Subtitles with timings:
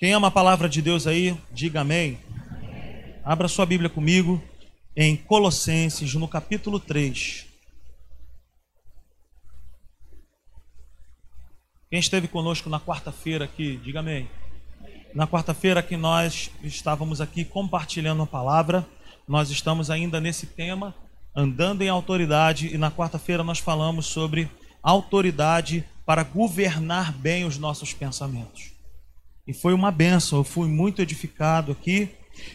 [0.00, 2.18] Quem ama a palavra de Deus aí, diga amém.
[3.22, 4.42] Abra sua Bíblia comigo
[4.96, 7.46] em Colossenses, no capítulo 3.
[11.90, 14.26] Quem esteve conosco na quarta-feira aqui, diga amém.
[15.14, 18.88] Na quarta-feira que nós estávamos aqui compartilhando a palavra,
[19.28, 20.94] nós estamos ainda nesse tema,
[21.36, 24.50] andando em autoridade, e na quarta-feira nós falamos sobre
[24.82, 28.69] autoridade para governar bem os nossos pensamentos.
[29.50, 32.08] E foi uma benção, eu fui muito edificado aqui.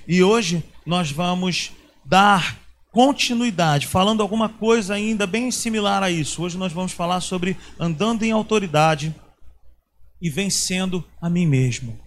[0.08, 1.73] E hoje nós vamos
[2.05, 2.58] dar
[2.89, 6.41] continuidade, falando alguma coisa ainda bem similar a isso.
[6.41, 9.13] Hoje nós vamos falar sobre andando em autoridade
[10.21, 11.99] e vencendo a mim mesmo.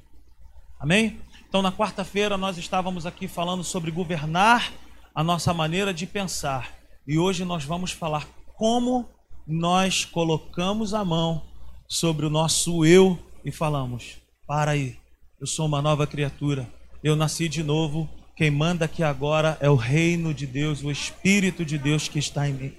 [0.80, 1.20] Amém?
[1.46, 4.72] Então, na quarta-feira, nós estávamos aqui falando sobre governar
[5.14, 6.72] a nossa maneira de pensar.
[7.06, 9.06] E hoje nós vamos falar como
[9.46, 11.42] nós colocamos a mão
[11.86, 14.96] sobre o nosso eu e falamos: para aí,
[15.38, 16.66] eu sou uma nova criatura,
[17.04, 18.08] eu nasci de novo.
[18.34, 22.48] Quem manda aqui agora é o reino de Deus, o Espírito de Deus que está
[22.48, 22.72] em mim.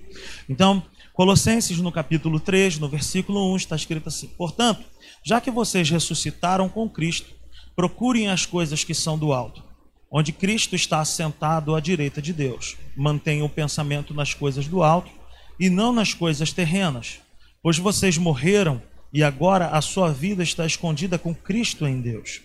[0.50, 0.82] Então,
[1.14, 4.84] Colossenses no capítulo 3, no versículo 1, está escrito assim: Portanto,
[5.24, 7.30] já que vocês ressuscitaram com Cristo,
[7.76, 9.64] procurem as coisas que são do alto,
[10.10, 12.78] onde Cristo está assentado à direita de Deus.
[12.98, 15.12] Mantenham o pensamento nas coisas do alto
[15.60, 17.20] e não nas coisas terrenas,
[17.62, 22.42] pois vocês morreram e agora a sua vida está escondida com Cristo em Deus.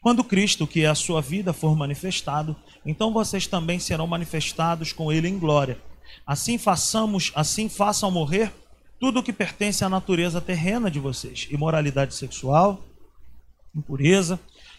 [0.00, 5.12] Quando Cristo, que é a sua vida, for manifestado, então vocês também serão manifestados com
[5.12, 5.78] ele em glória.
[6.26, 8.52] Assim façamos, assim façam morrer
[9.00, 12.82] tudo o que pertence à natureza terrena de vocês: imoralidade sexual,
[13.74, 14.38] impureza,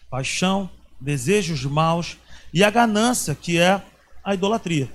[0.09, 2.17] paixão, desejos maus
[2.53, 3.81] e a ganância, que é
[4.23, 4.89] a idolatria.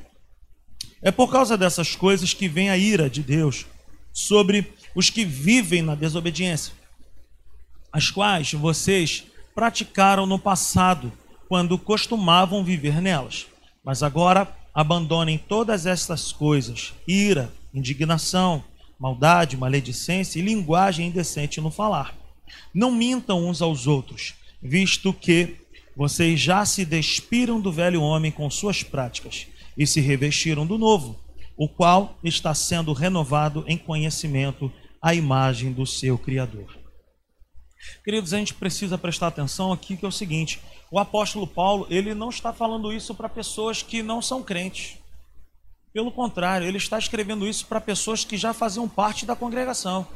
[1.02, 3.66] É por causa dessas coisas que vem a ira de Deus
[4.12, 6.72] sobre os que vivem na desobediência,
[7.92, 11.12] as quais vocês praticaram no passado,
[11.48, 13.46] quando costumavam viver nelas.
[13.84, 18.64] Mas agora abandonem todas estas coisas: ira, indignação,
[18.98, 22.14] maldade, maledicência e linguagem indecente no falar.
[22.72, 25.56] Não mintam uns aos outros, visto que
[25.96, 31.18] vocês já se despiram do velho homem com suas práticas e se revestiram do novo,
[31.56, 34.72] o qual está sendo renovado em conhecimento
[35.04, 36.78] a imagem do seu Criador.
[38.02, 42.14] Queridos, a gente precisa prestar atenção aqui que é o seguinte: o apóstolo Paulo ele
[42.14, 44.96] não está falando isso para pessoas que não são crentes.
[45.92, 50.06] Pelo contrário, ele está escrevendo isso para pessoas que já faziam parte da congregação.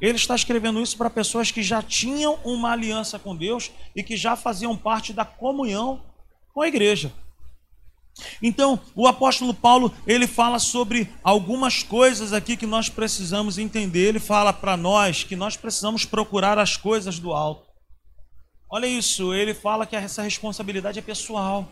[0.00, 4.16] Ele está escrevendo isso para pessoas que já tinham uma aliança com Deus e que
[4.16, 6.00] já faziam parte da comunhão
[6.54, 7.12] com a igreja.
[8.42, 14.08] Então, o apóstolo Paulo, ele fala sobre algumas coisas aqui que nós precisamos entender.
[14.08, 17.66] Ele fala para nós que nós precisamos procurar as coisas do alto.
[18.70, 21.70] Olha isso, ele fala que essa responsabilidade é pessoal.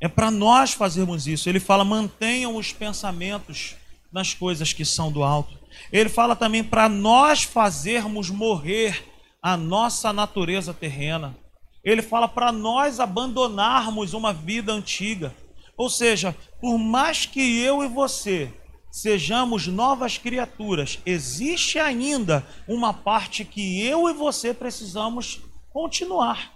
[0.00, 1.48] É para nós fazermos isso.
[1.48, 3.74] Ele fala: mantenham os pensamentos
[4.12, 5.58] nas coisas que são do alto.
[5.92, 9.02] Ele fala também para nós fazermos morrer
[9.42, 11.36] a nossa natureza terrena.
[11.84, 15.34] Ele fala para nós abandonarmos uma vida antiga.
[15.76, 18.52] Ou seja, por mais que eu e você
[18.90, 26.54] sejamos novas criaturas, existe ainda uma parte que eu e você precisamos continuar.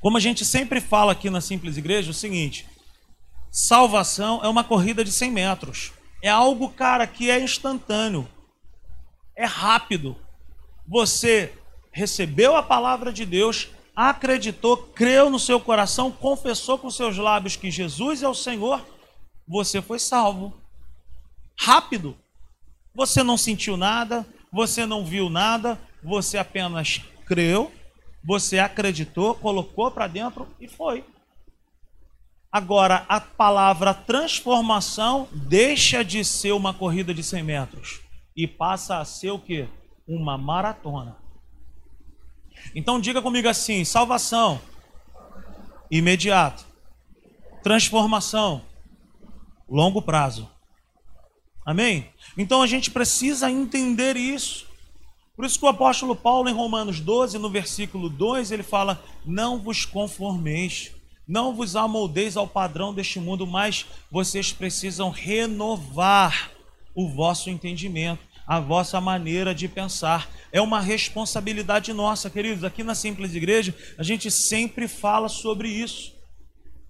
[0.00, 2.66] Como a gente sempre fala aqui na Simples Igreja, é o seguinte:
[3.52, 5.92] salvação é uma corrida de 100 metros.
[6.22, 8.28] É algo, cara, que é instantâneo.
[9.36, 10.16] É rápido.
[10.88, 11.52] Você
[11.92, 17.70] recebeu a palavra de Deus, acreditou, creu no seu coração, confessou com seus lábios que
[17.70, 18.84] Jesus é o Senhor,
[19.48, 20.52] você foi salvo.
[21.58, 22.14] Rápido.
[22.94, 27.72] Você não sentiu nada, você não viu nada, você apenas creu,
[28.22, 31.04] você acreditou, colocou para dentro e foi.
[32.52, 38.00] Agora, a palavra transformação deixa de ser uma corrida de 100 metros
[38.36, 39.68] e passa a ser o que?
[40.06, 41.16] Uma maratona.
[42.74, 44.60] Então diga comigo assim: salvação
[45.90, 46.64] imediato,
[47.62, 48.62] transformação
[49.68, 50.48] longo prazo.
[51.64, 52.08] Amém?
[52.38, 54.66] Então a gente precisa entender isso.
[55.34, 59.58] Por isso que o apóstolo Paulo, em Romanos 12, no versículo 2, ele fala: Não
[59.58, 60.92] vos conformeis,
[61.26, 66.52] não vos amoldeis ao padrão deste mundo, mas vocês precisam renovar
[66.94, 70.28] o vosso entendimento a vossa maneira de pensar.
[70.52, 72.62] É uma responsabilidade nossa, queridos.
[72.64, 76.14] Aqui na Simples Igreja, a gente sempre fala sobre isso.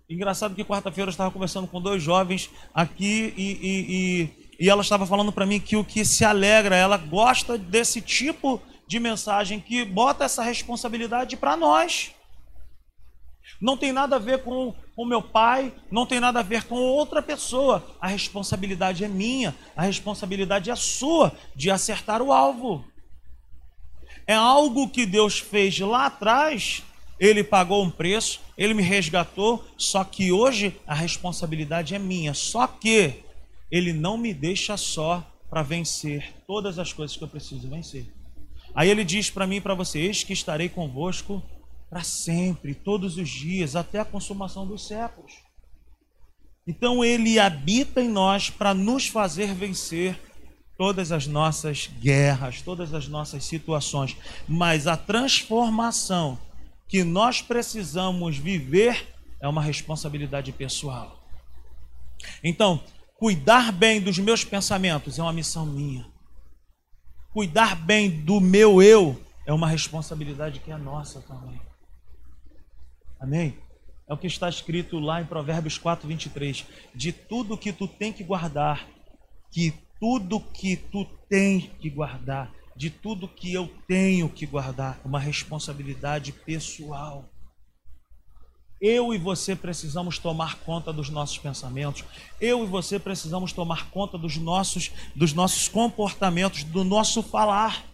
[0.08, 4.82] Engraçado que quarta-feira eu estava conversando com dois jovens aqui e, e, e, e ela
[4.82, 9.58] estava falando para mim que o que se alegra, ela gosta desse tipo de mensagem
[9.58, 12.12] que bota essa responsabilidade para nós.
[13.60, 16.76] Não tem nada a ver com o meu pai, não tem nada a ver com
[16.76, 17.86] outra pessoa.
[18.00, 22.84] A responsabilidade é minha, a responsabilidade é sua de acertar o alvo.
[24.26, 26.82] É algo que Deus fez lá atrás,
[27.18, 32.34] ele pagou um preço, ele me resgatou, só que hoje a responsabilidade é minha.
[32.34, 33.22] Só que
[33.70, 38.06] ele não me deixa só para vencer todas as coisas que eu preciso vencer.
[38.74, 41.42] Aí ele diz para mim e para você: Eis que estarei convosco
[41.88, 45.32] para sempre, todos os dias, até a consumação dos séculos.
[46.66, 50.18] Então ele habita em nós para nos fazer vencer
[50.76, 56.38] todas as nossas guerras, todas as nossas situações, mas a transformação
[56.88, 61.22] que nós precisamos viver é uma responsabilidade pessoal.
[62.42, 62.82] Então,
[63.14, 66.06] cuidar bem dos meus pensamentos é uma missão minha.
[67.32, 71.60] Cuidar bem do meu eu é uma responsabilidade que é nossa também.
[73.20, 73.56] Amém?
[74.08, 76.64] É o que está escrito lá em Provérbios 4, 23.
[76.94, 78.86] De tudo que tu tem que guardar,
[79.50, 85.18] que tudo que tu tem que guardar, de tudo que eu tenho que guardar, uma
[85.18, 87.24] responsabilidade pessoal.
[88.80, 92.04] Eu e você precisamos tomar conta dos nossos pensamentos.
[92.38, 97.84] Eu e você precisamos tomar conta dos nossos, dos nossos comportamentos, do nosso falar.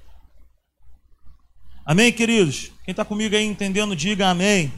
[1.87, 2.73] Amém, queridos?
[2.85, 4.73] Quem está comigo aí entendendo, diga amém.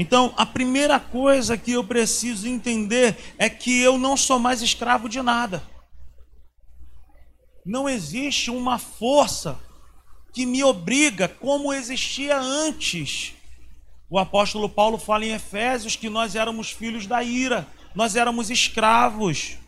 [0.00, 5.10] Então, a primeira coisa que eu preciso entender é que eu não sou mais escravo
[5.10, 5.62] de nada.
[7.66, 9.60] Não existe uma força
[10.32, 13.34] que me obriga como existia antes.
[14.08, 19.58] O apóstolo Paulo fala em Efésios que nós éramos filhos da ira, nós éramos escravos.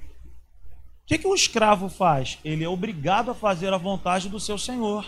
[1.03, 2.38] O que, que um escravo faz?
[2.42, 5.05] Ele é obrigado a fazer a vontade do seu senhor.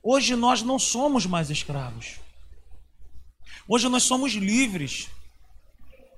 [0.00, 2.22] Hoje nós não somos mais escravos.
[3.68, 5.08] Hoje nós somos livres.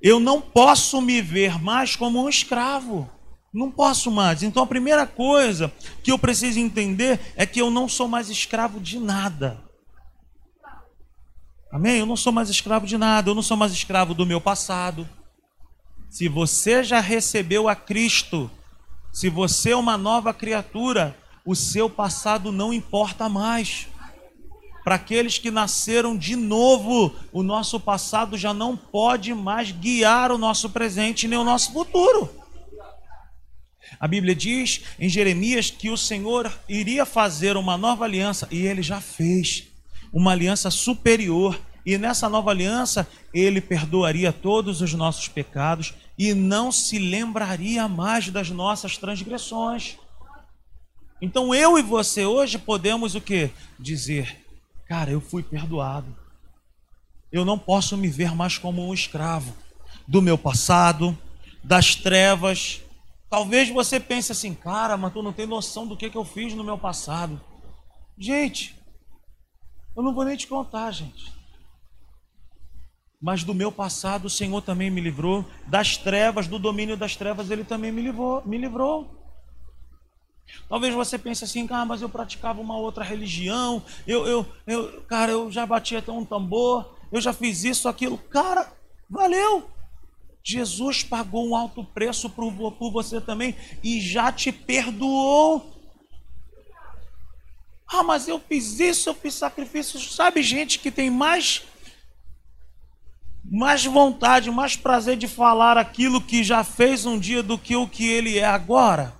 [0.02, 3.10] Eu não posso me ver mais como um escravo.
[3.52, 4.42] Não posso mais.
[4.42, 8.80] Então a primeira coisa que eu preciso entender é que eu não sou mais escravo
[8.80, 9.64] de nada.
[11.72, 11.98] Amém?
[11.98, 13.30] Eu não sou mais escravo de nada.
[13.30, 15.08] Eu não sou mais escravo do meu passado.
[16.08, 18.50] Se você já recebeu a Cristo,
[19.12, 23.88] se você é uma nova criatura, o seu passado não importa mais.
[24.86, 30.38] Para aqueles que nasceram de novo, o nosso passado já não pode mais guiar o
[30.38, 32.32] nosso presente nem o nosso futuro.
[33.98, 38.80] A Bíblia diz em Jeremias que o Senhor iria fazer uma nova aliança e ele
[38.80, 39.64] já fez
[40.12, 41.60] uma aliança superior.
[41.84, 48.28] E nessa nova aliança, ele perdoaria todos os nossos pecados e não se lembraria mais
[48.28, 49.96] das nossas transgressões.
[51.20, 53.50] Então eu e você hoje podemos o que?
[53.80, 54.45] Dizer:
[54.86, 56.14] "Cara, eu fui perdoado.
[57.30, 59.54] Eu não posso me ver mais como um escravo
[60.06, 61.16] do meu passado,
[61.62, 62.80] das trevas,
[63.28, 66.54] Talvez você pense assim, cara, mas tu não tem noção do que, que eu fiz
[66.54, 67.40] no meu passado.
[68.16, 68.74] Gente,
[69.96, 71.34] eu não vou nem te contar, gente.
[73.20, 75.44] Mas do meu passado o Senhor também me livrou.
[75.66, 78.42] Das trevas, do domínio das trevas, Ele também me livrou.
[78.46, 79.15] Me livrou.
[80.68, 83.82] Talvez você pense assim, cara, mas eu praticava uma outra religião.
[84.06, 86.96] Eu, eu, eu, cara, eu já bati até um tambor.
[87.12, 88.18] Eu já fiz isso, aquilo.
[88.18, 88.72] Cara,
[89.08, 89.70] valeu.
[90.42, 95.72] Jesus pagou um alto preço por, por você também e já te perdoou.
[97.88, 99.98] Ah, mas eu fiz isso, eu fiz sacrifício.
[100.00, 101.62] Sabe, gente que tem mais
[103.48, 107.86] mais vontade, mais prazer de falar aquilo que já fez um dia do que o
[107.86, 109.14] que ele é agora.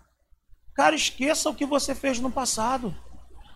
[0.77, 2.95] Cara, esqueça o que você fez no passado.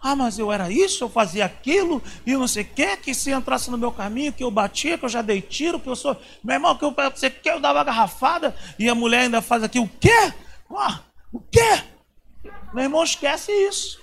[0.03, 3.31] Ah, mas eu era isso, eu fazia aquilo, e não sei o que, que se
[3.31, 6.17] entrasse no meu caminho, que eu batia, que eu já dei tiro, que eu sou.
[6.43, 9.79] Meu irmão, que eu, você quer, eu dava garrafada, e a mulher ainda faz aqui,
[9.79, 10.33] o quê?
[10.75, 11.85] Ah, o quê?
[12.73, 14.01] Meu irmão, esquece isso.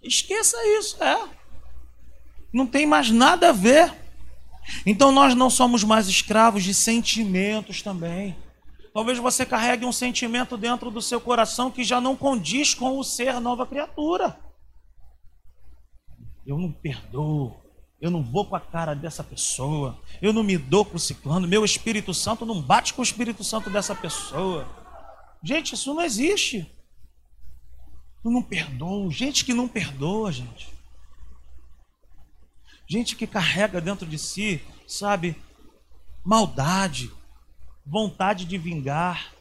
[0.00, 1.28] Esqueça isso, é.
[2.52, 3.92] Não tem mais nada a ver.
[4.84, 8.36] Então nós não somos mais escravos de sentimentos também.
[8.96, 13.04] Talvez você carregue um sentimento dentro do seu coração que já não condiz com o
[13.04, 14.40] ser nova criatura.
[16.46, 17.62] Eu não perdoo.
[18.00, 20.00] Eu não vou com a cara dessa pessoa.
[20.22, 21.46] Eu não me dou com o ciclano.
[21.46, 24.66] Meu Espírito Santo não bate com o Espírito Santo dessa pessoa.
[25.42, 26.66] Gente, isso não existe.
[28.24, 29.10] Eu não perdoo.
[29.10, 30.72] Gente que não perdoa, gente.
[32.88, 35.36] Gente que carrega dentro de si, sabe,
[36.24, 37.12] maldade,
[37.86, 39.32] vontade de vingar.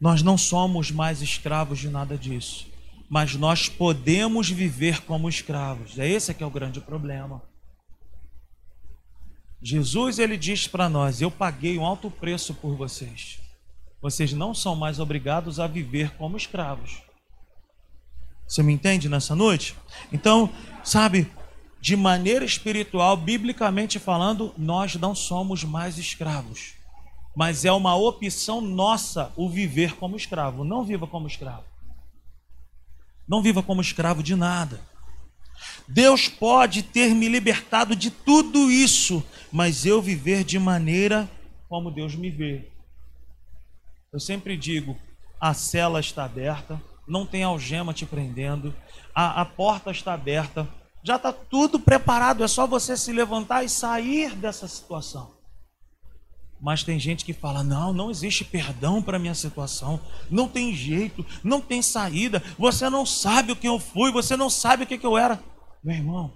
[0.00, 2.66] Nós não somos mais escravos de nada disso.
[3.08, 5.98] mas nós podemos viver como escravos.
[5.98, 7.42] É esse que é o grande problema.
[9.62, 13.40] Jesus ele diz para nós: "Eu paguei um alto preço por vocês.
[14.00, 17.02] Vocês não são mais obrigados a viver como escravos."
[18.46, 19.74] Você me entende nessa noite?
[20.12, 20.50] Então,
[20.84, 21.30] sabe,
[21.80, 26.74] de maneira espiritual, biblicamente falando, nós não somos mais escravos.
[27.34, 30.64] Mas é uma opção nossa o viver como escravo.
[30.64, 31.64] Não viva como escravo.
[33.28, 34.80] Não viva como escravo de nada.
[35.86, 41.28] Deus pode ter me libertado de tudo isso, mas eu viver de maneira
[41.68, 42.68] como Deus me vê.
[44.12, 44.96] Eu sempre digo:
[45.40, 48.74] a cela está aberta, não tem algema te prendendo,
[49.14, 50.68] a, a porta está aberta,
[51.02, 55.38] já está tudo preparado, é só você se levantar e sair dessa situação.
[56.60, 61.24] Mas tem gente que fala: não, não existe perdão para minha situação, não tem jeito,
[61.42, 64.98] não tem saída, você não sabe o que eu fui, você não sabe o que,
[64.98, 65.42] que eu era.
[65.82, 66.32] Meu irmão,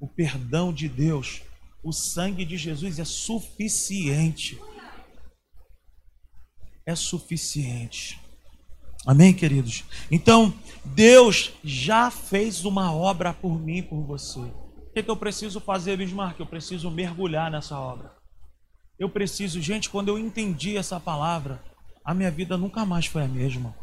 [0.00, 1.42] o perdão de Deus,
[1.82, 4.60] o sangue de Jesus é suficiente.
[6.84, 8.19] É suficiente.
[9.06, 9.84] Amém, queridos?
[10.10, 10.52] Então,
[10.84, 14.40] Deus já fez uma obra por mim por você.
[14.40, 16.38] O que, que eu preciso fazer, Bismarck?
[16.38, 18.12] Eu preciso mergulhar nessa obra.
[18.98, 21.62] Eu preciso, gente, quando eu entendi essa palavra,
[22.04, 23.74] a minha vida nunca mais foi a mesma.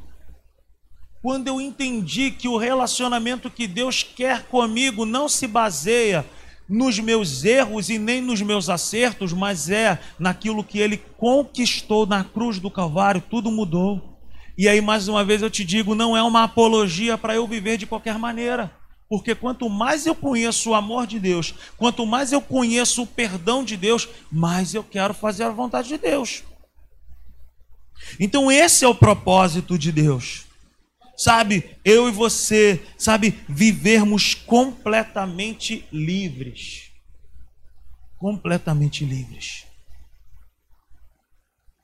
[1.22, 6.24] Quando eu entendi que o relacionamento que Deus quer comigo não se baseia
[6.70, 12.24] nos meus erros e nem nos meus acertos, mas é naquilo que Ele conquistou na
[12.24, 14.16] cruz do Calvário, tudo mudou.
[14.58, 17.78] E aí, mais uma vez, eu te digo: não é uma apologia para eu viver
[17.78, 18.72] de qualquer maneira.
[19.08, 23.64] Porque quanto mais eu conheço o amor de Deus, quanto mais eu conheço o perdão
[23.64, 26.43] de Deus, mais eu quero fazer a vontade de Deus.
[28.20, 30.45] Então, esse é o propósito de Deus.
[31.16, 36.91] Sabe, eu e você, sabe, vivermos completamente livres.
[38.18, 39.66] Completamente livres.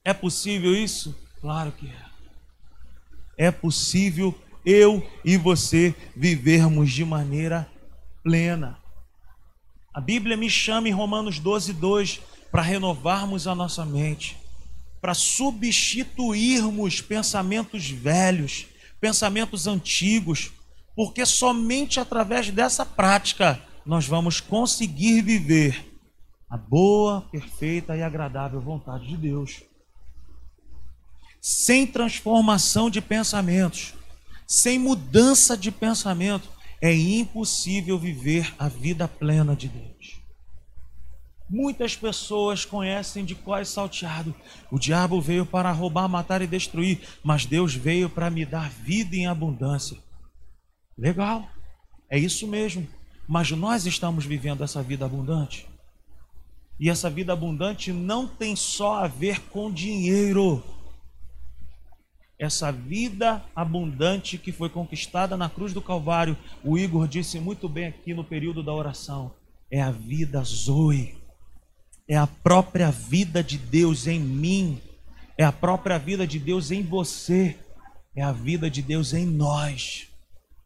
[0.03, 1.15] É possível isso?
[1.41, 2.12] Claro que é
[3.37, 4.33] é possível
[4.65, 7.69] eu e você vivermos de maneira
[8.23, 8.77] plena.
[9.93, 12.21] A Bíblia me chama em Romanos 12, 2
[12.51, 14.37] para renovarmos a nossa mente,
[15.01, 18.67] para substituirmos pensamentos velhos,
[19.01, 20.51] pensamentos antigos,
[20.95, 25.93] porque somente através dessa prática nós vamos conseguir viver
[26.49, 29.63] a boa, perfeita e agradável vontade de Deus
[31.45, 33.93] sem transformação de pensamentos,
[34.47, 36.49] sem mudança de pensamento,
[36.81, 40.21] é impossível viver a vida plena de Deus.
[41.49, 44.33] Muitas pessoas conhecem de qual é salteado.
[44.71, 49.13] O diabo veio para roubar, matar e destruir, mas Deus veio para me dar vida
[49.17, 49.97] em abundância.
[50.97, 51.45] Legal,
[52.09, 52.87] é isso mesmo.
[53.27, 55.67] Mas nós estamos vivendo essa vida abundante.
[56.79, 60.63] E essa vida abundante não tem só a ver com dinheiro
[62.43, 67.85] essa vida abundante que foi conquistada na cruz do Calvário, o Igor disse muito bem
[67.85, 69.33] aqui no período da oração,
[69.71, 71.17] é a vida Zoe,
[72.05, 74.81] é a própria vida de Deus em mim,
[75.37, 77.57] é a própria vida de Deus em você,
[78.13, 80.09] é a vida de Deus em nós,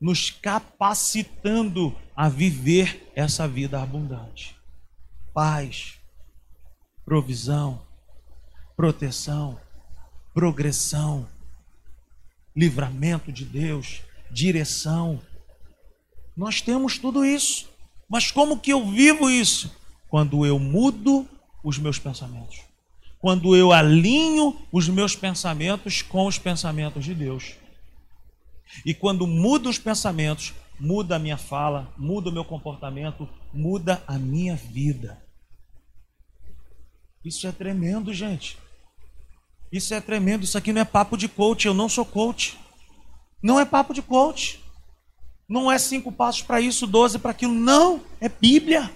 [0.01, 4.55] nos capacitando a viver essa vida abundante.
[5.31, 5.99] Paz,
[7.05, 7.81] provisão,
[8.75, 9.59] proteção,
[10.33, 11.27] progressão
[12.57, 14.01] livramento de Deus,
[14.31, 15.21] direção.
[16.35, 17.69] Nós temos tudo isso.
[18.09, 19.71] Mas como que eu vivo isso?
[20.09, 21.27] Quando eu mudo
[21.63, 22.61] os meus pensamentos.
[23.19, 27.55] Quando eu alinho os meus pensamentos com os pensamentos de Deus.
[28.83, 34.17] E quando mudo os pensamentos, muda a minha fala, muda o meu comportamento, muda a
[34.17, 35.23] minha vida.
[37.23, 38.57] Isso é tremendo, gente.
[39.71, 40.43] Isso é tremendo.
[40.43, 41.65] Isso aqui não é papo de coach.
[41.65, 42.57] Eu não sou coach.
[43.41, 44.63] Não é papo de coach.
[45.47, 47.53] Não é cinco passos para isso, doze para aquilo.
[47.53, 48.01] Não.
[48.19, 48.91] É Bíblia.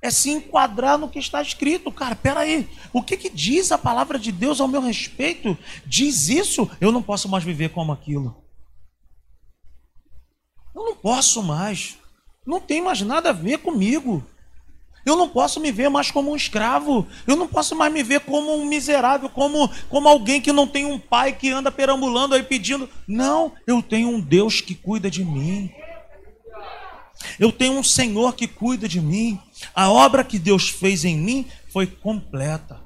[0.00, 1.90] É se enquadrar no que está escrito.
[1.90, 2.68] Cara, peraí.
[2.92, 5.58] O que, que diz a palavra de Deus ao meu respeito?
[5.84, 6.70] Diz isso?
[6.80, 8.42] Eu não posso mais viver como aquilo.
[10.74, 11.98] Eu não posso mais.
[12.46, 14.24] Não tem mais nada a ver comigo.
[15.08, 17.06] Eu não posso me ver mais como um escravo.
[17.26, 20.84] Eu não posso mais me ver como um miserável, como, como alguém que não tem
[20.84, 22.88] um pai que anda perambulando aí pedindo.
[23.06, 25.72] Não, eu tenho um Deus que cuida de mim.
[27.38, 29.40] Eu tenho um Senhor que cuida de mim.
[29.74, 32.78] A obra que Deus fez em mim foi completa.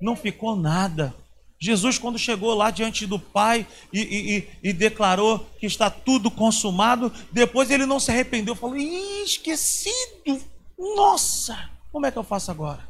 [0.00, 1.14] Não ficou nada.
[1.62, 7.12] Jesus, quando chegou lá diante do Pai e, e, e, declarou que está tudo consumado,
[7.30, 10.40] depois ele não se arrependeu, falou: esquecido,
[10.78, 12.88] nossa, como é que eu faço agora?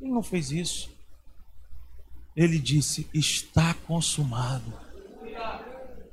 [0.00, 0.88] Ele não fez isso.
[2.36, 4.72] Ele disse: está consumado.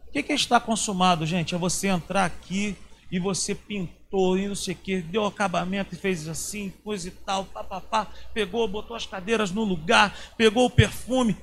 [0.07, 1.53] O que é está consumado, gente?
[1.53, 2.75] É você entrar aqui
[3.11, 7.11] e você pintou e não sei o que, deu acabamento e fez assim, coisa e
[7.11, 11.35] tal, papapá, pegou, botou as cadeiras no lugar, pegou o perfume,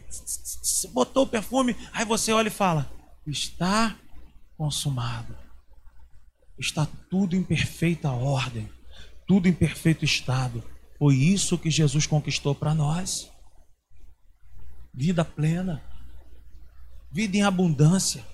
[0.93, 2.91] botou o perfume, aí você olha e fala:
[3.27, 3.97] está
[4.57, 5.37] consumado.
[6.59, 8.71] Está tudo em perfeita ordem,
[9.27, 10.65] tudo em perfeito estado.
[10.99, 13.31] Foi isso que Jesus conquistou para nós.
[14.95, 15.85] Vida plena,
[17.13, 18.25] vida em abundância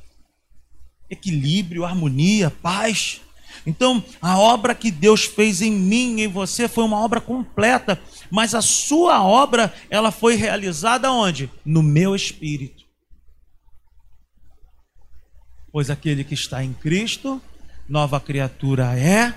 [1.13, 3.21] equilíbrio, harmonia, paz.
[3.67, 8.01] Então, a obra que Deus fez em mim em você foi uma obra completa,
[8.31, 11.51] mas a sua obra, ela foi realizada onde?
[11.65, 12.83] No meu espírito.
[15.71, 17.41] Pois aquele que está em Cristo,
[17.89, 19.35] nova criatura é,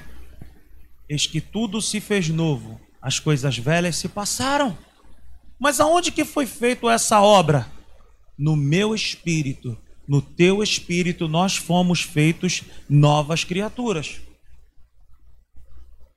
[1.07, 4.77] eis que tudo se fez novo, as coisas velhas se passaram.
[5.59, 7.71] Mas aonde que foi feita essa obra?
[8.37, 14.21] No meu espírito no teu espírito nós fomos feitos novas criaturas.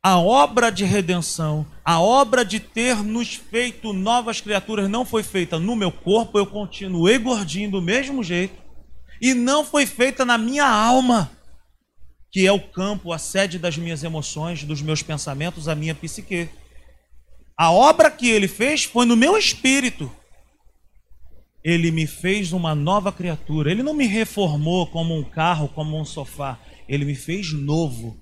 [0.03, 5.59] A obra de redenção, a obra de ter nos feito novas criaturas não foi feita
[5.59, 8.55] no meu corpo, eu continuei gordinho do mesmo jeito,
[9.21, 11.31] e não foi feita na minha alma,
[12.31, 16.49] que é o campo, a sede das minhas emoções, dos meus pensamentos, a minha psique.
[17.57, 20.11] A obra que ele fez foi no meu espírito
[21.63, 23.71] ele me fez uma nova criatura.
[23.71, 26.59] Ele não me reformou como um carro, como um sofá.
[26.89, 28.17] Ele me fez novo.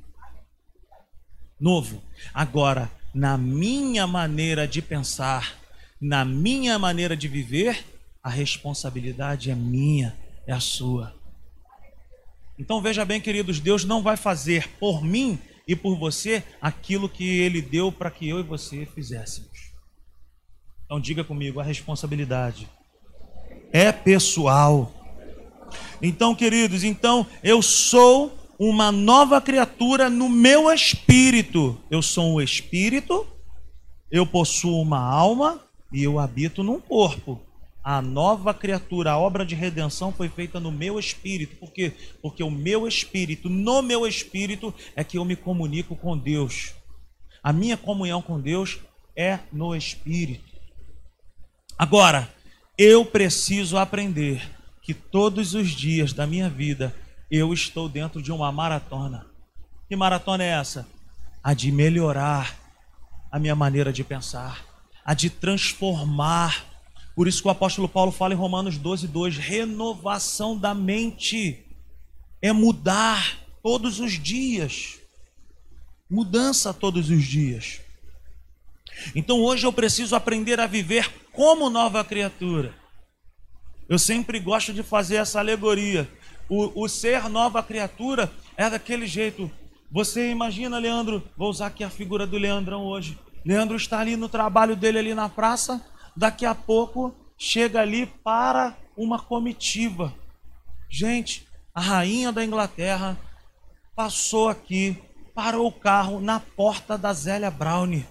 [1.60, 2.02] Novo.
[2.32, 5.56] Agora, na minha maneira de pensar,
[6.00, 7.84] na minha maneira de viver,
[8.22, 10.16] a responsabilidade é minha,
[10.46, 11.14] é a sua.
[12.58, 17.38] Então veja bem, queridos, Deus não vai fazer por mim e por você aquilo que
[17.38, 19.72] Ele deu para que eu e você fizéssemos.
[20.84, 22.68] Então diga comigo, a responsabilidade
[23.76, 24.90] é pessoal.
[26.00, 31.78] Então, queridos, então eu sou uma nova criatura no meu espírito.
[31.90, 33.26] Eu sou um espírito,
[34.10, 35.60] eu possuo uma alma
[35.92, 37.38] e eu habito num corpo.
[37.84, 41.56] A nova criatura, a obra de redenção foi feita no meu espírito.
[41.56, 41.92] Por quê?
[42.22, 46.72] Porque o meu espírito, no meu espírito, é que eu me comunico com Deus.
[47.42, 48.78] A minha comunhão com Deus
[49.14, 50.56] é no espírito.
[51.78, 52.34] Agora,
[52.78, 54.50] eu preciso aprender
[54.82, 56.94] que todos os dias da minha vida
[57.30, 59.26] eu estou dentro de uma maratona.
[59.88, 60.86] Que maratona é essa?
[61.42, 62.56] A de melhorar
[63.30, 64.64] a minha maneira de pensar,
[65.04, 66.66] a de transformar.
[67.14, 71.64] Por isso que o apóstolo Paulo fala em Romanos 12, 2: renovação da mente
[72.42, 74.98] é mudar todos os dias.
[76.08, 77.80] Mudança todos os dias.
[79.14, 82.74] Então hoje eu preciso aprender a viver como nova criatura.
[83.88, 86.08] Eu sempre gosto de fazer essa alegoria.
[86.48, 89.50] O, o ser nova criatura é daquele jeito.
[89.90, 93.18] Você imagina, Leandro, vou usar aqui a figura do Leandrão hoje.
[93.44, 95.84] Leandro está ali no trabalho dele ali na praça,
[96.16, 100.12] daqui a pouco chega ali para uma comitiva.
[100.90, 103.16] Gente, a rainha da Inglaterra
[103.94, 105.00] passou aqui,
[105.32, 108.06] parou o carro na porta da Zélia Brownie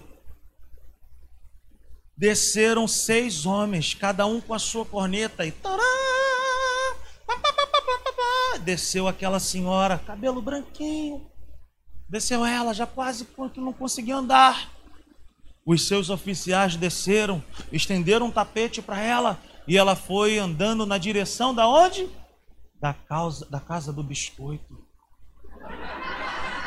[2.16, 5.82] desceram seis homens, cada um com a sua corneta e tará,
[8.62, 11.30] desceu aquela senhora, cabelo branquinho,
[12.08, 14.70] desceu ela, já quase não conseguia andar.
[15.64, 17.42] Os seus oficiais desceram,
[17.72, 22.08] estenderam um tapete para ela e ela foi andando na direção da onde?
[22.80, 24.86] Da, causa, da casa do biscoito.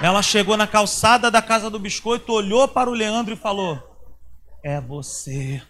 [0.02, 3.89] Ela chegou na calçada da casa do biscoito, olhou para o Leandro e falou:
[4.64, 5.62] é você.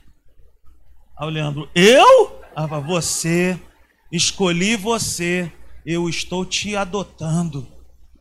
[1.18, 2.42] Aí o Leandro, eu?
[2.56, 3.60] Ah, você,
[4.12, 5.52] escolhi você,
[5.86, 7.68] eu estou te adotando.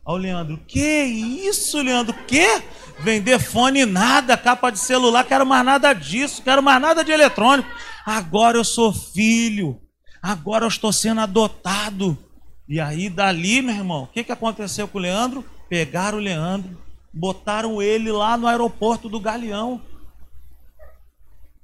[0.05, 2.13] Aí o Leandro, que isso, Leandro?
[2.25, 2.61] Que?
[2.99, 7.69] Vender fone nada, capa de celular, quero mais nada disso, quero mais nada de eletrônico.
[8.05, 9.79] Agora eu sou filho,
[10.21, 12.17] agora eu estou sendo adotado.
[12.67, 15.43] E aí, dali, meu irmão, o que, que aconteceu com o Leandro?
[15.69, 16.77] Pegaram o Leandro,
[17.13, 19.81] botaram ele lá no aeroporto do Galeão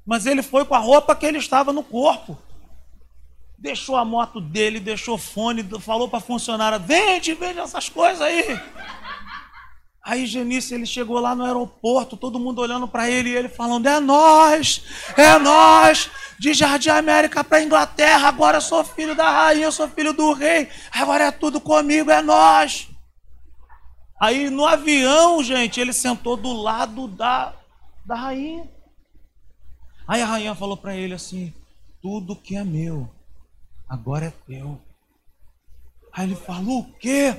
[0.05, 2.37] mas ele foi com a roupa que ele estava no corpo.
[3.57, 8.59] Deixou a moto dele, deixou fone, falou para a funcionária: vende, vende essas coisas aí.
[10.03, 13.87] Aí Genice, ele chegou lá no aeroporto, todo mundo olhando para ele e ele falando:
[13.87, 14.83] "É nós!
[15.17, 16.11] É nós!
[16.37, 20.69] De Jardim América para Inglaterra, agora eu sou filho da rainha, sou filho do rei.
[20.91, 22.87] Agora é tudo comigo, é nós!"
[24.21, 27.53] Aí no avião, gente, ele sentou do lado da
[28.05, 28.74] da rainha.
[30.07, 31.53] Aí a rainha falou para ele assim:
[32.01, 33.09] "Tudo que é meu
[33.87, 34.79] agora é teu."
[36.11, 37.35] Aí ele falou: "O quê?"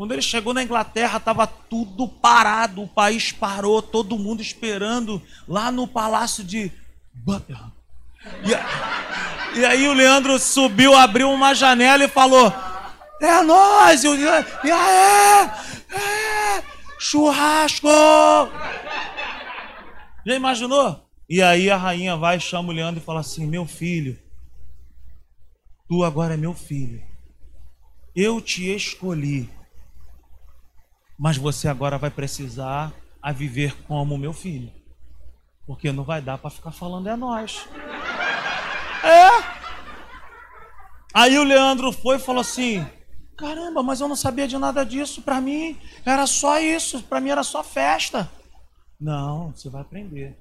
[0.00, 5.70] Quando ele chegou na Inglaterra, estava tudo parado, o país parou, todo mundo esperando lá
[5.70, 6.72] no palácio de
[7.12, 7.70] Buckingham.
[9.54, 12.50] E, e aí o Leandro subiu, abriu uma janela e falou:
[13.20, 14.02] É nós!
[14.02, 15.50] E, e aí?
[15.90, 16.62] É,
[16.98, 17.88] churrasco!
[20.26, 21.09] Já imaginou?
[21.30, 24.18] E aí a rainha vai, chama o Leandro e fala assim: Meu filho,
[25.88, 27.02] tu agora é meu filho.
[28.14, 29.48] Eu te escolhi
[31.20, 34.72] mas você agora vai precisar a viver como meu filho.
[35.66, 37.68] Porque não vai dar para ficar falando é nós.
[39.04, 39.28] É.
[41.12, 42.86] Aí o Leandro foi e falou assim:
[43.36, 45.20] "Caramba, mas eu não sabia de nada disso.
[45.20, 48.30] Para mim era só isso, para mim era só festa".
[48.98, 50.38] Não, você vai aprender.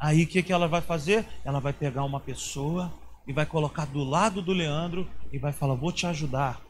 [0.00, 1.26] Aí o que, que ela vai fazer?
[1.44, 2.92] Ela vai pegar uma pessoa
[3.26, 6.60] e vai colocar do lado do Leandro e vai falar: "Vou te ajudar.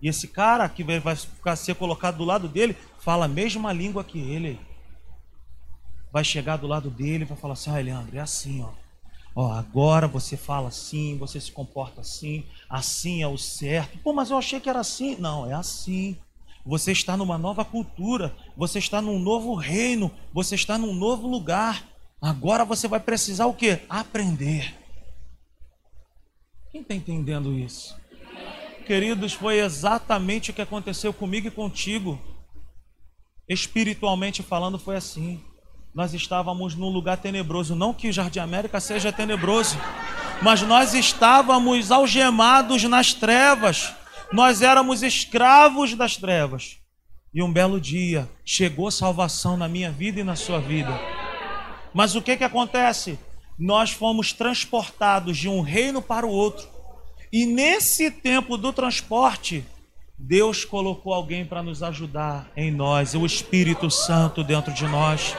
[0.00, 4.04] E esse cara que vai ficar ser colocado do lado dele, fala a mesma língua
[4.04, 4.60] que ele.
[6.12, 8.70] Vai chegar do lado dele e vai falar assim: ah, Leandro, é assim, ó.
[9.34, 13.96] Ó, agora você fala assim, você se comporta assim, assim é o certo.
[13.98, 15.16] Pô, mas eu achei que era assim.
[15.16, 16.16] Não, é assim.
[16.66, 21.84] Você está numa nova cultura, você está num novo reino, você está num novo lugar.
[22.20, 23.80] Agora você vai precisar o quê?
[23.88, 24.74] Aprender.
[26.70, 27.98] Quem está entendendo isso?
[28.88, 32.18] queridos, foi exatamente o que aconteceu comigo e contigo.
[33.46, 35.44] Espiritualmente falando, foi assim.
[35.94, 37.76] Nós estávamos num lugar tenebroso.
[37.76, 39.76] Não que o Jardim América seja tenebroso,
[40.40, 43.92] mas nós estávamos algemados nas trevas.
[44.32, 46.78] Nós éramos escravos das trevas.
[47.34, 50.98] E um belo dia chegou salvação na minha vida e na sua vida.
[51.92, 53.18] Mas o que que acontece?
[53.58, 56.78] Nós fomos transportados de um reino para o outro
[57.32, 59.64] e nesse tempo do transporte,
[60.18, 65.36] Deus colocou alguém para nos ajudar em nós, o Espírito Santo dentro de nós.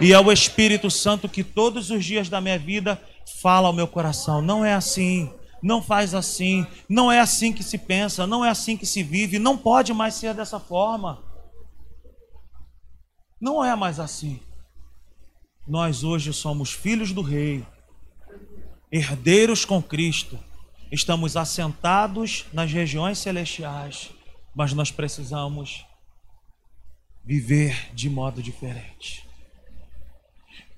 [0.00, 3.00] E é o Espírito Santo que todos os dias da minha vida
[3.42, 5.30] fala ao meu coração: não é assim,
[5.62, 9.38] não faz assim, não é assim que se pensa, não é assim que se vive,
[9.38, 11.22] não pode mais ser dessa forma.
[13.38, 14.40] Não é mais assim.
[15.66, 17.66] Nós hoje somos filhos do Rei,
[18.90, 20.38] herdeiros com Cristo
[20.90, 24.10] estamos assentados nas regiões celestiais,
[24.54, 25.84] mas nós precisamos
[27.24, 29.26] viver de modo diferente.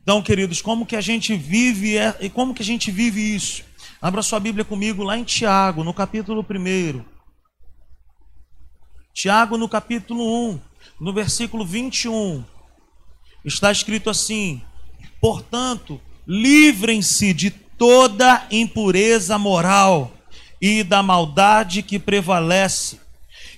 [0.02, 3.62] Então, queridos, como que a gente vive e como que a gente vive isso?
[4.00, 7.04] Abra sua Bíblia comigo lá em Tiago, no capítulo 1.
[9.12, 10.60] Tiago, no capítulo 1,
[10.98, 12.42] no versículo 21,
[13.44, 14.62] está escrito assim:
[15.20, 20.12] Portanto, livrem-se de toda impureza moral
[20.60, 23.00] e da maldade que prevalece,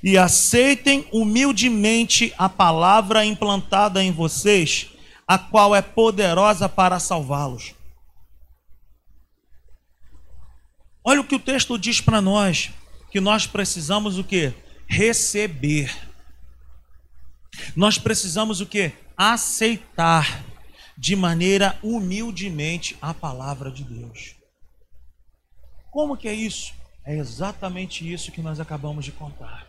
[0.03, 4.89] e aceitem humildemente a palavra implantada em vocês,
[5.27, 7.75] a qual é poderosa para salvá-los.
[11.05, 12.71] Olha o que o texto diz para nós,
[13.11, 14.53] que nós precisamos o que?
[14.87, 15.95] Receber.
[17.75, 18.93] Nós precisamos o que?
[19.17, 20.45] Aceitar
[21.01, 24.37] de maneira humildemente a palavra de Deus.
[25.91, 26.75] Como que é isso?
[27.07, 29.67] É exatamente isso que nós acabamos de contar.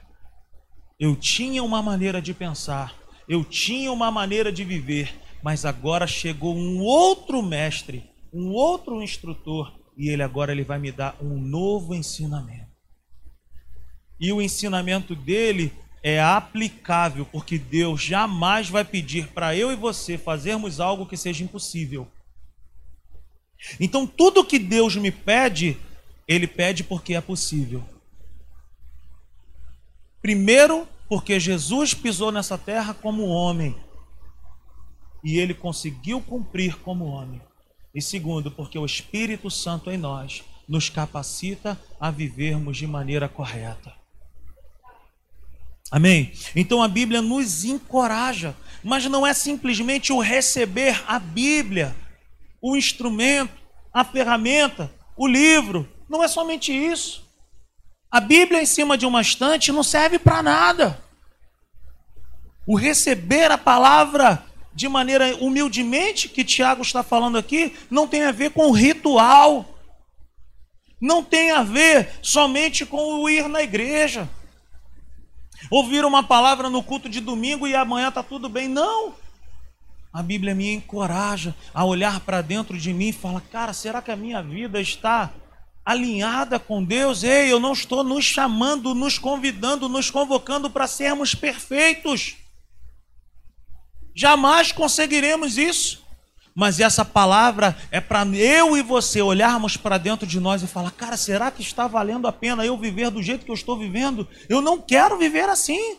[0.99, 2.93] Eu tinha uma maneira de pensar,
[3.29, 9.73] eu tinha uma maneira de viver, mas agora chegou um outro mestre, um outro instrutor,
[9.97, 12.75] e ele agora ele vai me dar um novo ensinamento.
[14.19, 15.71] E o ensinamento dele
[16.03, 21.43] é aplicável, porque Deus jamais vai pedir para eu e você fazermos algo que seja
[21.43, 22.07] impossível.
[23.79, 25.77] Então, tudo que Deus me pede,
[26.27, 27.83] Ele pede porque é possível.
[30.21, 33.75] Primeiro, porque Jesus pisou nessa terra como homem
[35.23, 37.41] e ele conseguiu cumprir como homem.
[37.93, 43.93] E segundo, porque o Espírito Santo em nós nos capacita a vivermos de maneira correta.
[45.91, 46.31] Amém?
[46.55, 51.93] Então a Bíblia nos encoraja, mas não é simplesmente o receber a Bíblia,
[52.61, 53.51] o instrumento,
[53.93, 55.87] a ferramenta, o livro.
[56.09, 57.29] Não é somente isso.
[58.09, 61.03] A Bíblia em cima de uma estante não serve para nada.
[62.65, 68.31] O receber a palavra de maneira humildemente, que Tiago está falando aqui, não tem a
[68.31, 69.77] ver com ritual.
[71.01, 74.29] Não tem a ver somente com o ir na igreja.
[75.69, 78.67] Ouvir uma palavra no culto de domingo e amanhã está tudo bem.
[78.67, 79.13] Não.
[80.13, 84.11] A Bíblia me encoraja a olhar para dentro de mim e falar: cara, será que
[84.11, 85.31] a minha vida está
[85.85, 87.23] alinhada com Deus?
[87.23, 92.35] Ei, eu não estou nos chamando, nos convidando, nos convocando para sermos perfeitos.
[94.13, 96.00] Jamais conseguiremos isso.
[96.53, 100.91] Mas essa palavra é para eu e você olharmos para dentro de nós e falar:
[100.91, 104.27] cara, será que está valendo a pena eu viver do jeito que eu estou vivendo?
[104.49, 105.97] Eu não quero viver assim.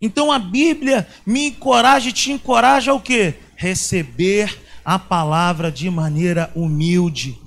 [0.00, 3.34] Então a Bíblia me encoraja e te encoraja o quê?
[3.54, 7.38] Receber a palavra de maneira humilde.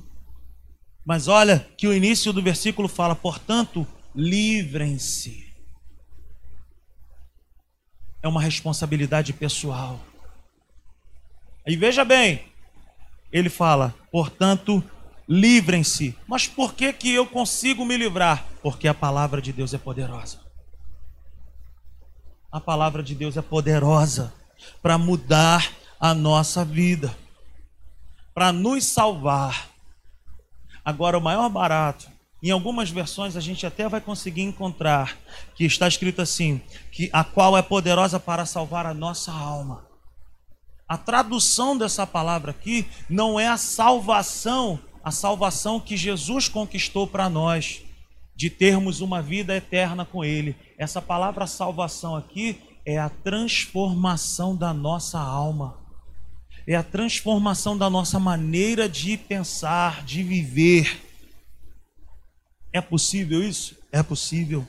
[1.06, 5.46] Mas olha que o início do versículo fala: portanto, livrem-se
[8.26, 10.00] é uma responsabilidade pessoal.
[11.66, 12.46] E veja bem,
[13.32, 14.84] ele fala, portanto,
[15.28, 16.16] livrem-se.
[16.28, 18.46] Mas por que, que eu consigo me livrar?
[18.62, 20.40] Porque a palavra de Deus é poderosa.
[22.52, 24.34] A palavra de Deus é poderosa
[24.82, 27.16] para mudar a nossa vida,
[28.34, 29.70] para nos salvar.
[30.84, 35.18] Agora, o maior barato em algumas versões a gente até vai conseguir encontrar
[35.56, 36.62] que está escrito assim:
[36.92, 39.84] que a qual é poderosa para salvar a nossa alma.
[40.88, 47.28] A tradução dessa palavra aqui não é a salvação, a salvação que Jesus conquistou para
[47.28, 47.82] nós,
[48.36, 50.56] de termos uma vida eterna com Ele.
[50.78, 55.80] Essa palavra salvação aqui é a transformação da nossa alma,
[56.68, 61.02] é a transformação da nossa maneira de pensar, de viver.
[62.72, 63.76] É possível isso?
[63.92, 64.68] É possível.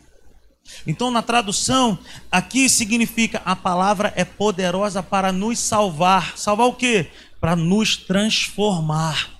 [0.86, 1.98] Então, na tradução,
[2.30, 6.36] aqui significa a palavra é poderosa para nos salvar.
[6.36, 7.10] Salvar o quê?
[7.40, 9.30] Para nos transformar.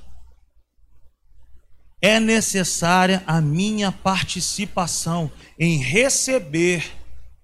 [2.00, 6.92] É necessária a minha participação em receber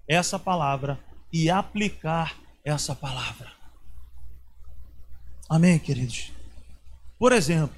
[0.07, 0.99] essa palavra
[1.31, 3.51] e aplicar essa palavra.
[5.49, 6.31] Amém, queridos?
[7.17, 7.75] Por exemplo,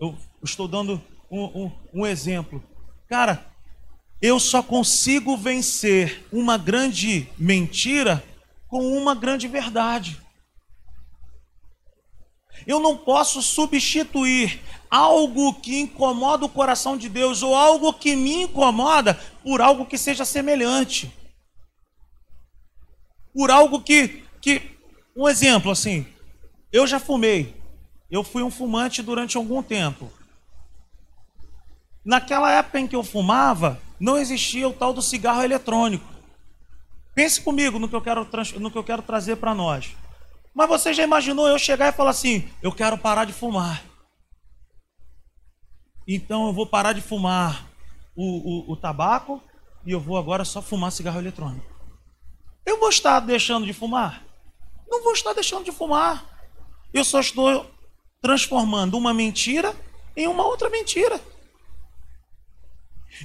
[0.00, 1.00] eu estou dando
[1.30, 2.62] um, um, um exemplo
[3.08, 3.46] Cara,
[4.24, 8.24] eu só consigo vencer uma grande mentira
[8.68, 10.18] com uma grande verdade.
[12.66, 18.44] Eu não posso substituir algo que incomoda o coração de Deus ou algo que me
[18.44, 19.12] incomoda
[19.42, 21.12] por algo que seja semelhante.
[23.34, 24.70] Por algo que, que
[25.14, 26.06] um exemplo assim,
[26.72, 27.54] eu já fumei.
[28.10, 30.10] Eu fui um fumante durante algum tempo.
[32.02, 36.04] Naquela época em que eu fumava, não existia o tal do cigarro eletrônico.
[37.14, 38.26] Pense comigo no que eu quero,
[38.58, 39.96] no que eu quero trazer para nós.
[40.54, 43.82] Mas você já imaginou eu chegar e falar assim: eu quero parar de fumar.
[46.06, 47.66] Então eu vou parar de fumar
[48.14, 49.42] o, o, o tabaco
[49.86, 51.66] e eu vou agora só fumar cigarro eletrônico.
[52.64, 54.24] Eu vou estar deixando de fumar?
[54.88, 56.24] Não vou estar deixando de fumar.
[56.92, 57.70] Eu só estou
[58.20, 59.74] transformando uma mentira
[60.16, 61.20] em uma outra mentira.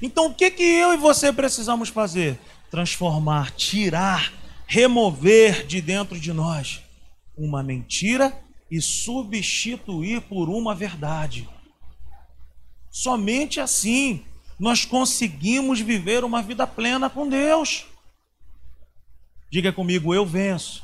[0.01, 2.39] Então o que, que eu e você precisamos fazer?
[2.69, 4.33] Transformar, tirar,
[4.67, 6.81] remover de dentro de nós
[7.37, 8.37] uma mentira
[8.69, 11.49] e substituir por uma verdade.
[12.91, 14.23] Somente assim
[14.59, 17.85] nós conseguimos viver uma vida plena com Deus.
[19.49, 20.83] Diga comigo, eu venço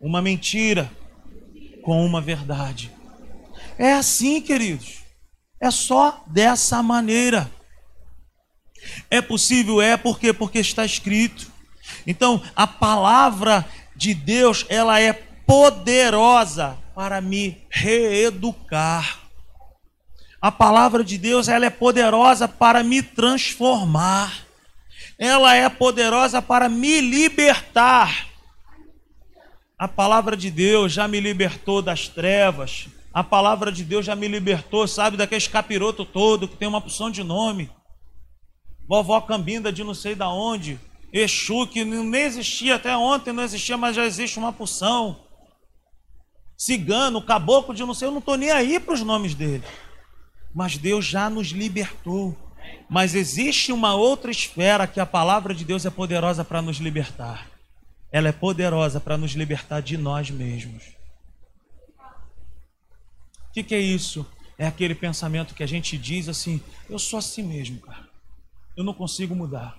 [0.00, 0.90] uma mentira
[1.82, 2.90] com uma verdade.
[3.78, 5.02] É assim, queridos.
[5.60, 7.50] É só dessa maneira.
[9.10, 9.80] É possível?
[9.80, 11.52] É porque porque está escrito.
[12.06, 19.20] Então, a palavra de Deus, ela é poderosa para me reeducar.
[20.40, 24.44] A palavra de Deus, ela é poderosa para me transformar.
[25.18, 28.28] Ela é poderosa para me libertar.
[29.78, 32.88] A palavra de Deus já me libertou das trevas.
[33.12, 37.10] A palavra de Deus já me libertou, sabe, daquele capiroto todo que tem uma opção
[37.10, 37.70] de nome
[38.86, 40.78] vovó Cambinda de não sei da onde,
[41.16, 45.20] Exu, que nem existia até ontem, não existia, mas já existe uma porção.
[46.58, 49.62] Cigano, caboclo de não sei, eu não estou nem aí para os nomes dele.
[50.52, 52.36] Mas Deus já nos libertou.
[52.90, 57.48] Mas existe uma outra esfera que a palavra de Deus é poderosa para nos libertar.
[58.10, 60.82] Ela é poderosa para nos libertar de nós mesmos.
[63.48, 64.26] O que, que é isso?
[64.58, 66.60] É aquele pensamento que a gente diz assim:
[66.90, 68.03] eu sou assim mesmo, cara
[68.76, 69.76] eu não consigo mudar.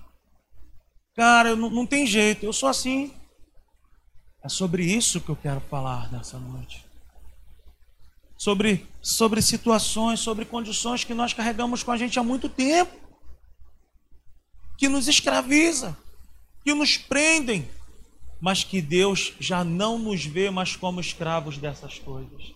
[1.16, 3.14] Cara, não, não tem jeito, eu sou assim.
[4.43, 6.86] É sobre isso que eu quero falar nessa noite.
[8.38, 12.93] Sobre, sobre situações, sobre condições que nós carregamos com a gente há muito tempo,
[14.78, 15.98] que nos escraviza,
[16.64, 17.68] que nos prendem,
[18.41, 22.54] mas que Deus já não nos vê mais como escravos dessas coisas.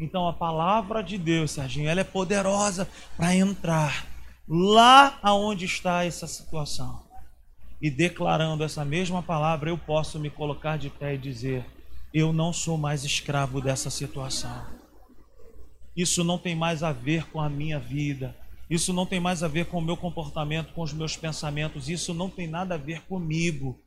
[0.00, 4.06] Então a palavra de Deus, Serginho, ela é poderosa para entrar
[4.48, 7.06] lá aonde está essa situação.
[7.80, 11.64] E declarando essa mesma palavra, eu posso me colocar de pé e dizer:
[12.12, 14.66] eu não sou mais escravo dessa situação.
[15.96, 18.34] Isso não tem mais a ver com a minha vida.
[18.70, 21.88] Isso não tem mais a ver com o meu comportamento, com os meus pensamentos.
[21.88, 23.78] Isso não tem nada a ver comigo.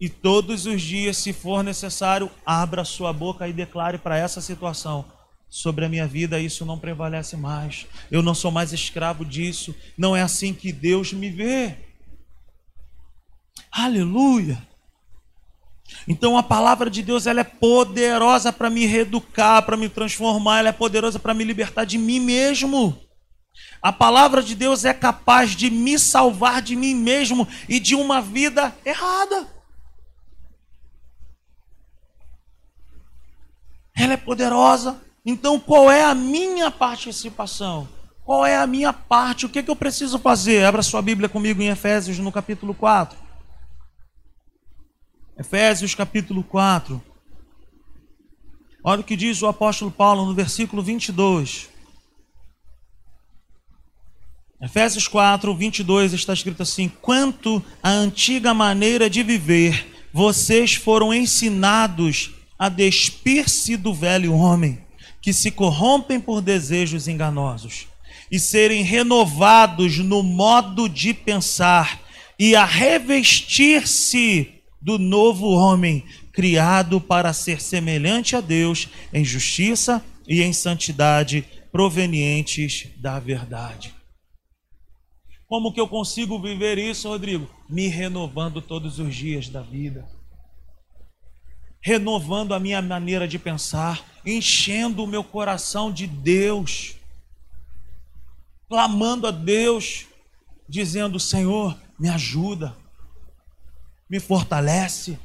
[0.00, 5.04] E todos os dias, se for necessário, abra sua boca e declare para essa situação:
[5.54, 7.86] sobre a minha vida isso não prevalece mais.
[8.10, 9.72] Eu não sou mais escravo disso.
[9.96, 11.76] Não é assim que Deus me vê.
[13.70, 14.60] Aleluia.
[16.08, 20.70] Então a palavra de Deus ela é poderosa para me reeducar, para me transformar, ela
[20.70, 23.00] é poderosa para me libertar de mim mesmo.
[23.80, 28.20] A palavra de Deus é capaz de me salvar de mim mesmo e de uma
[28.20, 29.46] vida errada.
[33.96, 35.00] Ela é poderosa.
[35.24, 37.88] Então, qual é a minha participação?
[38.24, 39.46] Qual é a minha parte?
[39.46, 40.64] O que, é que eu preciso fazer?
[40.64, 43.16] Abra sua Bíblia comigo em Efésios, no capítulo 4.
[45.38, 47.02] Efésios, capítulo 4.
[48.82, 51.70] Olha o que diz o apóstolo Paulo no versículo 22.
[54.60, 62.34] Efésios 4, 22 está escrito assim: Quanto à antiga maneira de viver, vocês foram ensinados
[62.58, 64.83] a despir-se do velho homem,
[65.24, 67.86] que se corrompem por desejos enganosos,
[68.30, 72.02] e serem renovados no modo de pensar,
[72.38, 80.42] e a revestir-se do novo homem, criado para ser semelhante a Deus em justiça e
[80.42, 83.94] em santidade provenientes da verdade.
[85.46, 87.48] Como que eu consigo viver isso, Rodrigo?
[87.66, 90.06] Me renovando todos os dias da vida
[91.84, 96.96] renovando a minha maneira de pensar, enchendo o meu coração de Deus,
[98.68, 100.06] clamando a Deus,
[100.68, 102.76] dizendo: Senhor, me ajuda,
[104.08, 105.18] me fortalece.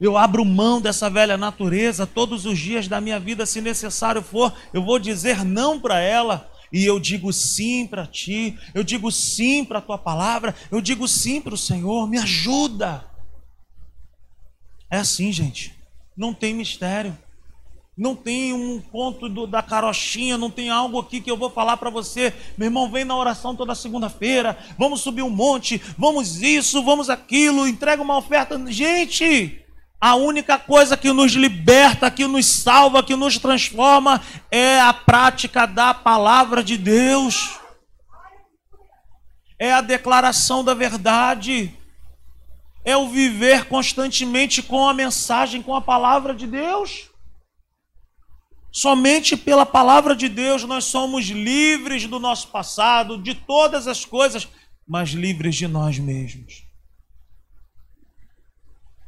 [0.00, 4.54] Eu abro mão dessa velha natureza todos os dias da minha vida, se necessário for,
[4.72, 6.50] eu vou dizer não para ela.
[6.72, 11.08] E eu digo sim para ti, eu digo sim para a tua palavra, eu digo
[11.08, 13.04] sim para o Senhor, me ajuda.
[14.88, 15.74] É assim, gente.
[16.16, 17.16] Não tem mistério.
[18.00, 21.76] Não tem um ponto do, da carochinha, não tem algo aqui que eu vou falar
[21.76, 22.32] para você.
[22.56, 24.56] Meu irmão, vem na oração toda segunda-feira.
[24.78, 28.58] Vamos subir um monte, vamos isso, vamos aquilo, entrega uma oferta.
[28.72, 29.62] Gente,
[30.00, 34.18] a única coisa que nos liberta, que nos salva, que nos transforma
[34.50, 37.50] é a prática da palavra de Deus.
[39.58, 41.76] É a declaração da verdade
[42.82, 47.09] é o viver constantemente com a mensagem, com a palavra de Deus.
[48.72, 54.48] Somente pela palavra de Deus nós somos livres do nosso passado, de todas as coisas,
[54.86, 56.64] mas livres de nós mesmos.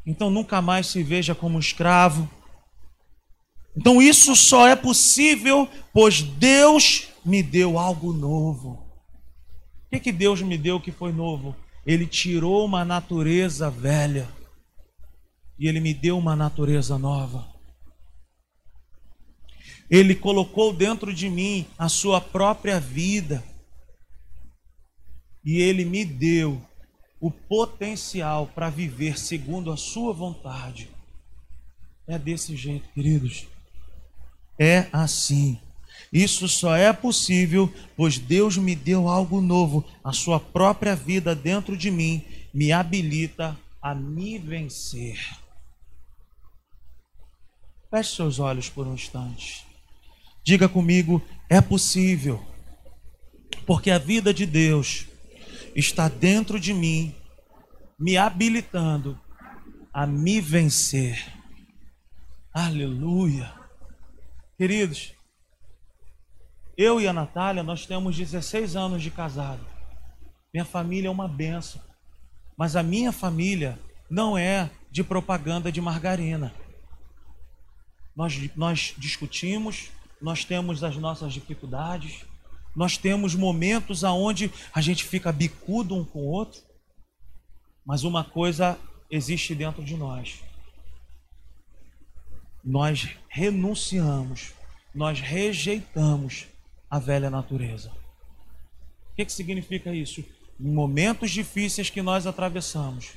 [0.04, 2.28] Então nunca mais se veja como escravo.
[3.76, 8.84] Então isso só é possível pois Deus me deu algo novo.
[9.86, 11.54] O que, que Deus me deu que foi novo?
[11.86, 14.28] Ele tirou uma natureza velha
[15.58, 17.51] e ele me deu uma natureza nova.
[19.92, 23.44] Ele colocou dentro de mim a sua própria vida
[25.44, 26.62] e ele me deu
[27.20, 30.88] o potencial para viver segundo a sua vontade.
[32.08, 33.46] É desse jeito, queridos.
[34.58, 35.60] É assim.
[36.10, 41.76] Isso só é possível pois Deus me deu algo novo, a sua própria vida dentro
[41.76, 42.24] de mim
[42.54, 45.18] me habilita a me vencer.
[47.90, 49.70] Feche seus olhos por um instante.
[50.44, 52.44] Diga comigo: é possível,
[53.66, 55.06] porque a vida de Deus
[55.74, 57.14] está dentro de mim,
[57.98, 59.18] me habilitando
[59.92, 61.32] a me vencer.
[62.52, 63.52] Aleluia.
[64.58, 65.14] Queridos,
[66.76, 69.64] eu e a Natália, nós temos 16 anos de casado.
[70.52, 71.80] Minha família é uma benção.
[72.56, 73.78] Mas a minha família
[74.10, 76.54] não é de propaganda de margarina.
[78.14, 79.90] Nós, nós discutimos,
[80.22, 82.24] nós temos as nossas dificuldades,
[82.74, 86.62] Nós temos momentos aonde a gente fica bicudo um com o outro,
[87.84, 88.78] mas uma coisa
[89.10, 90.40] existe dentro de nós.
[92.64, 94.54] Nós renunciamos,
[94.94, 96.46] nós rejeitamos
[96.88, 97.90] a velha natureza.
[99.10, 100.24] O que, que significa isso?
[100.58, 103.12] Em momentos difíceis que nós atravessamos,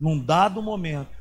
[0.00, 1.17] num dado momento,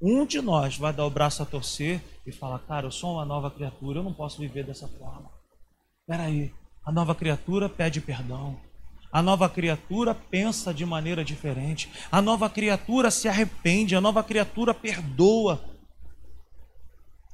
[0.00, 3.24] um de nós vai dar o braço a torcer e falar: Cara, eu sou uma
[3.24, 5.30] nova criatura, eu não posso viver dessa forma.
[6.00, 6.52] Espera aí,
[6.84, 8.58] a nova criatura pede perdão.
[9.10, 11.90] A nova criatura pensa de maneira diferente.
[12.12, 13.96] A nova criatura se arrepende.
[13.96, 15.60] A nova criatura perdoa.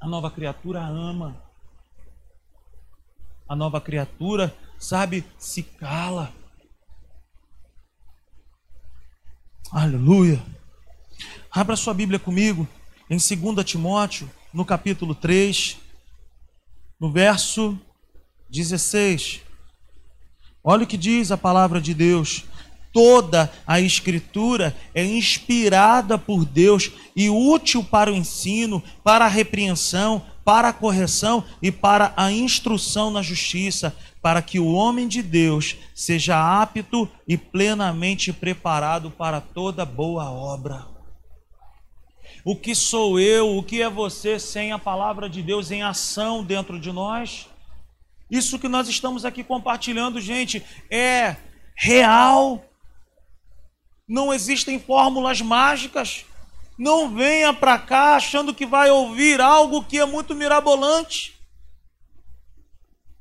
[0.01, 1.43] A nova criatura ama.
[3.49, 6.33] A nova criatura, sabe, se cala.
[9.73, 10.41] Aleluia.
[11.57, 12.67] Abra sua Bíblia comigo
[13.09, 15.77] em 2 Timóteo, no capítulo 3,
[16.99, 17.79] no verso
[18.51, 19.41] 16.
[20.65, 22.45] Olha o que diz a palavra de Deus.
[22.93, 30.25] Toda a Escritura é inspirada por Deus e útil para o ensino, para a repreensão,
[30.45, 35.77] para a correção e para a instrução na justiça, para que o homem de Deus
[35.95, 40.94] seja apto e plenamente preparado para toda boa obra.
[42.45, 46.45] O que sou eu, o que é você sem a palavra de Deus em ação
[46.45, 47.49] dentro de nós?
[48.31, 51.37] Isso que nós estamos aqui compartilhando, gente, é
[51.75, 52.63] real.
[54.07, 56.27] Não existem fórmulas mágicas.
[56.77, 61.34] Não venha para cá achando que vai ouvir algo que é muito mirabolante.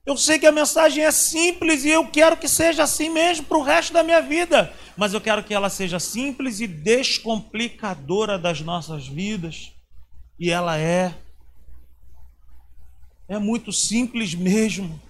[0.05, 3.57] Eu sei que a mensagem é simples e eu quero que seja assim mesmo para
[3.57, 8.59] o resto da minha vida, mas eu quero que ela seja simples e descomplicadora das
[8.59, 9.71] nossas vidas.
[10.37, 11.15] E ela é.
[13.29, 15.01] É muito simples mesmo.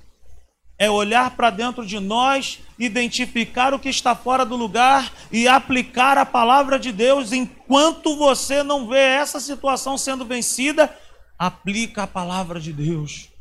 [0.77, 6.19] É olhar para dentro de nós, identificar o que está fora do lugar e aplicar
[6.19, 7.31] a palavra de Deus.
[7.31, 10.95] Enquanto você não vê essa situação sendo vencida,
[11.37, 13.32] aplica a palavra de Deus.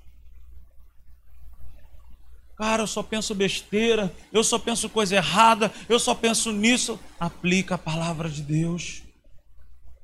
[2.63, 6.97] Cara, eu só penso besteira, eu só penso coisa errada, eu só penso nisso.
[7.19, 9.03] Aplica a palavra de Deus.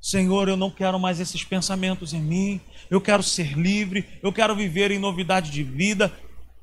[0.01, 2.61] Senhor, eu não quero mais esses pensamentos em mim.
[2.91, 6.13] Eu quero ser livre, eu quero viver em novidade de vida.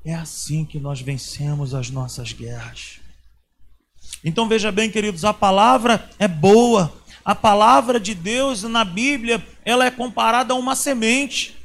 [0.04, 3.00] É assim que nós vencemos as nossas guerras.
[4.22, 6.92] Então veja bem, queridos, a palavra é boa.
[7.24, 11.56] A palavra de Deus na Bíblia, ela é comparada a uma semente.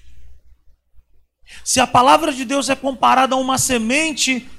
[1.64, 4.50] Se a palavra de Deus é comparada a uma semente,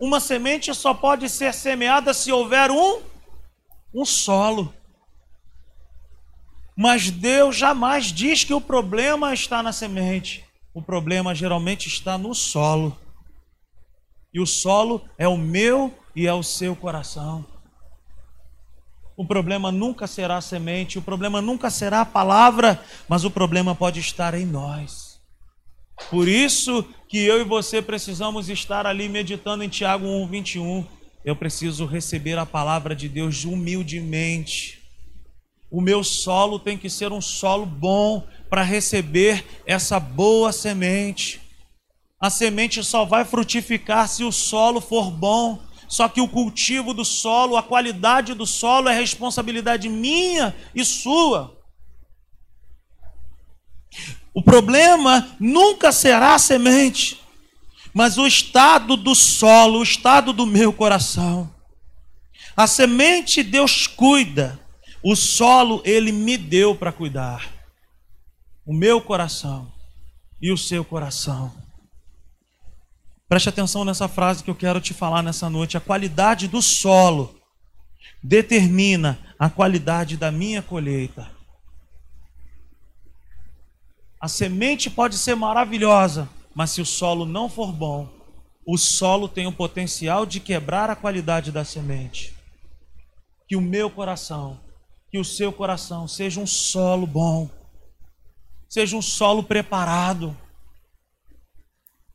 [0.00, 3.10] uma semente só pode ser semeada se houver um
[3.94, 4.72] um solo.
[6.76, 10.44] Mas Deus jamais diz que o problema está na semente.
[10.72, 12.96] O problema geralmente está no solo.
[14.32, 17.44] E o solo é o meu e é o seu coração.
[19.16, 23.74] O problema nunca será a semente, o problema nunca será a palavra, mas o problema
[23.74, 25.09] pode estar em nós.
[26.08, 30.86] Por isso que eu e você precisamos estar ali meditando em Tiago 1, 21.
[31.24, 34.80] Eu preciso receber a palavra de Deus humildemente
[35.70, 41.40] o meu solo tem que ser um solo bom para receber essa boa semente.
[42.20, 45.62] A semente só vai frutificar se o solo for bom.
[45.86, 51.56] Só que o cultivo do solo, a qualidade do solo é responsabilidade minha e sua.
[54.32, 57.20] O problema nunca será a semente,
[57.92, 61.52] mas o estado do solo, o estado do meu coração.
[62.56, 64.60] A semente Deus cuida,
[65.02, 67.48] o solo ele me deu para cuidar.
[68.64, 69.72] O meu coração
[70.40, 71.52] e o seu coração.
[73.28, 75.76] Preste atenção nessa frase que eu quero te falar nessa noite.
[75.76, 77.34] A qualidade do solo
[78.22, 81.30] determina a qualidade da minha colheita.
[84.20, 88.08] A semente pode ser maravilhosa, mas se o solo não for bom,
[88.66, 92.34] o solo tem o potencial de quebrar a qualidade da semente.
[93.48, 94.60] Que o meu coração
[95.10, 97.50] que o seu coração seja um solo bom,
[98.68, 100.36] seja um solo preparado,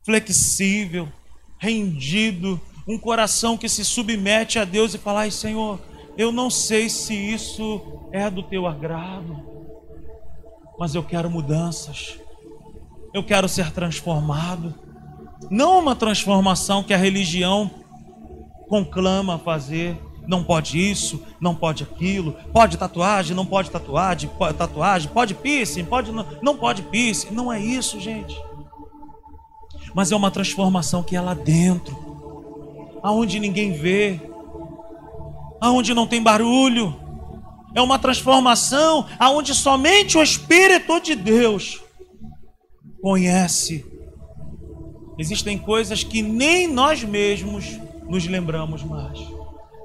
[0.02, 1.12] flexível,
[1.58, 5.78] rendido, um coração que se submete a Deus e fala: Senhor,
[6.16, 9.55] eu não sei se isso é do teu agrado,
[10.78, 12.18] mas eu quero mudanças,
[13.12, 14.74] eu quero ser transformado.
[15.50, 17.70] Não uma transformação que a religião
[18.68, 25.10] conclama fazer, não pode isso, não pode aquilo, pode tatuagem, não pode tatuagem, pode tatuagem,
[25.10, 27.30] pode piercing, pode não, não pode piercing.
[27.30, 28.36] Não é isso, gente.
[29.94, 32.04] Mas é uma transformação que é lá dentro.
[33.02, 34.20] aonde ninguém vê,
[35.60, 37.05] aonde não tem barulho.
[37.76, 41.82] É uma transformação aonde somente o Espírito de Deus
[43.02, 43.84] conhece.
[45.18, 49.18] Existem coisas que nem nós mesmos nos lembramos mais.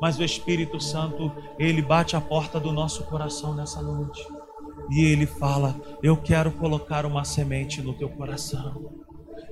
[0.02, 4.26] Mas o Espírito Santo, ele bate a porta do nosso coração nessa noite.
[4.90, 9.04] E ele fala: Eu quero colocar uma semente no teu coração.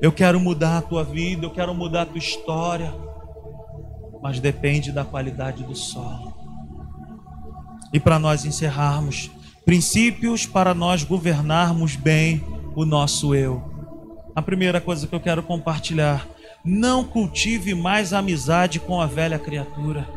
[0.02, 2.94] Eu quero mudar a tua vida, eu quero mudar a tua história.
[4.24, 6.29] Mas depende da qualidade do solo.
[7.92, 9.32] E para nós encerrarmos,
[9.66, 12.44] princípios para nós governarmos bem
[12.76, 13.64] o nosso eu.
[14.36, 16.28] A primeira coisa que eu quero compartilhar:
[16.64, 20.08] não cultive mais amizade com a velha criatura.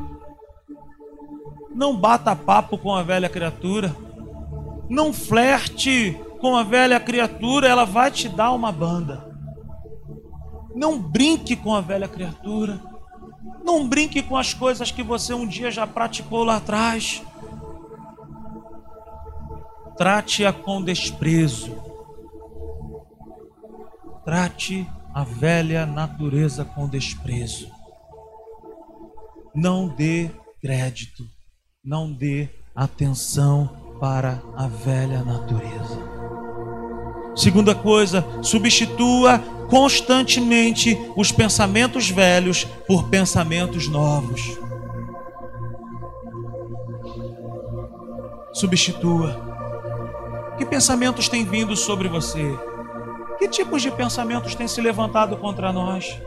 [1.74, 3.94] Não bata papo com a velha criatura.
[4.88, 9.32] Não flerte com a velha criatura, ela vai te dar uma banda.
[10.74, 12.80] Não brinque com a velha criatura.
[13.64, 17.22] Não brinque com as coisas que você um dia já praticou lá atrás.
[19.96, 21.76] Trate-a com desprezo.
[24.24, 27.70] Trate a velha natureza com desprezo.
[29.54, 30.30] Não dê
[30.60, 31.24] crédito,
[31.84, 33.68] não dê atenção
[34.00, 35.98] para a velha natureza.
[37.36, 39.38] Segunda coisa, substitua
[39.68, 44.58] constantemente os pensamentos velhos por pensamentos novos.
[48.52, 49.51] Substitua.
[50.58, 52.58] Que pensamentos têm vindo sobre você?
[53.38, 56.20] Que tipos de pensamentos têm se levantado contra nós?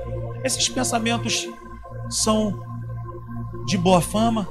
[0.44, 1.48] Esses pensamentos
[2.10, 2.62] são
[3.66, 4.48] de boa fama?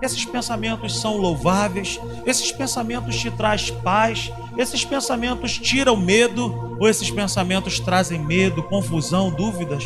[0.00, 2.00] Esses pensamentos são louváveis?
[2.24, 4.32] Esses pensamentos te trazem paz?
[4.56, 6.76] Esses pensamentos tiram medo?
[6.80, 9.84] Ou esses pensamentos trazem medo, confusão, dúvidas?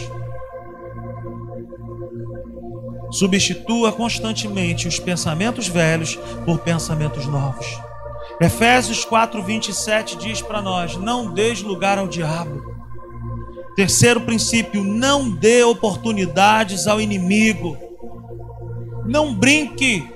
[3.10, 6.16] Substitua constantemente os pensamentos velhos
[6.46, 7.91] por pensamentos novos.
[8.42, 12.72] Efésios 4:27 diz para nós: não deis lugar ao diabo.
[13.76, 17.76] Terceiro princípio, não dê oportunidades ao inimigo.
[19.06, 20.06] Não brinque,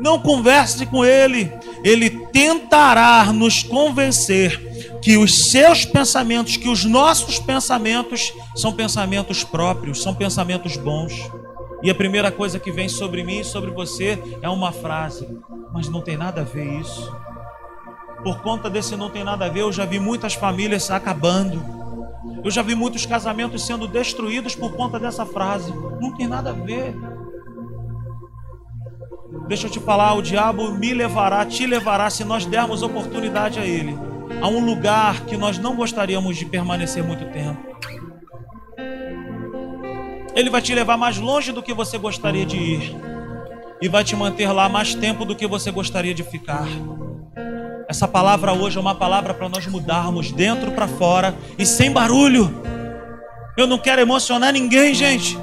[0.00, 1.52] não converse com ele.
[1.84, 10.02] Ele tentará nos convencer que os seus pensamentos, que os nossos pensamentos são pensamentos próprios,
[10.02, 11.12] são pensamentos bons.
[11.82, 15.28] E a primeira coisa que vem sobre mim e sobre você é uma frase,
[15.72, 17.14] mas não tem nada a ver isso.
[18.24, 21.62] Por conta desse não tem nada a ver, eu já vi muitas famílias acabando.
[22.42, 25.70] Eu já vi muitos casamentos sendo destruídos por conta dessa frase.
[26.00, 26.96] Não tem nada a ver.
[29.46, 33.66] Deixa eu te falar, o diabo me levará, te levará se nós dermos oportunidade a
[33.66, 33.94] ele,
[34.40, 37.60] a um lugar que nós não gostaríamos de permanecer muito tempo.
[40.34, 42.96] Ele vai te levar mais longe do que você gostaria de ir
[43.82, 46.66] e vai te manter lá mais tempo do que você gostaria de ficar.
[47.88, 52.62] Essa palavra hoje é uma palavra para nós mudarmos dentro para fora e sem barulho.
[53.56, 55.38] Eu não quero emocionar ninguém, gente.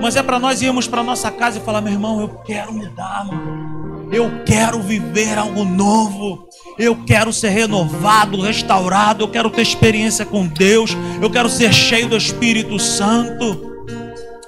[0.00, 3.26] Mas é para nós irmos para nossa casa e falar: meu irmão, eu quero mudar,
[3.26, 4.08] mano.
[4.12, 6.48] Eu quero viver algo novo.
[6.78, 9.22] Eu quero ser renovado, restaurado.
[9.24, 10.96] Eu quero ter experiência com Deus.
[11.22, 13.70] Eu quero ser cheio do Espírito Santo.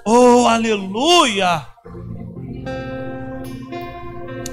[0.04, 1.64] Oh, aleluia!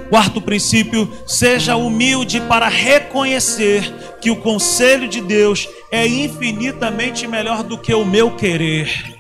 [0.10, 7.78] Quarto princípio, seja humilde para reconhecer que o conselho de Deus é infinitamente melhor do
[7.78, 9.20] que o meu querer.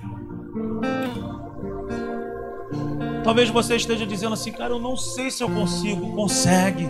[3.23, 6.15] Talvez você esteja dizendo assim, cara, eu não sei se eu consigo.
[6.15, 6.89] Consegue,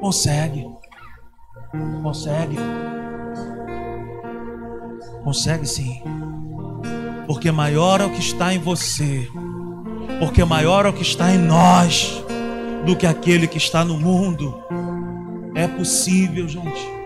[0.00, 0.66] consegue,
[2.02, 2.56] consegue,
[5.22, 6.02] consegue sim,
[7.28, 9.28] porque maior é o que está em você,
[10.18, 12.24] porque maior é o que está em nós
[12.84, 14.62] do que aquele que está no mundo.
[15.54, 17.02] É possível, gente.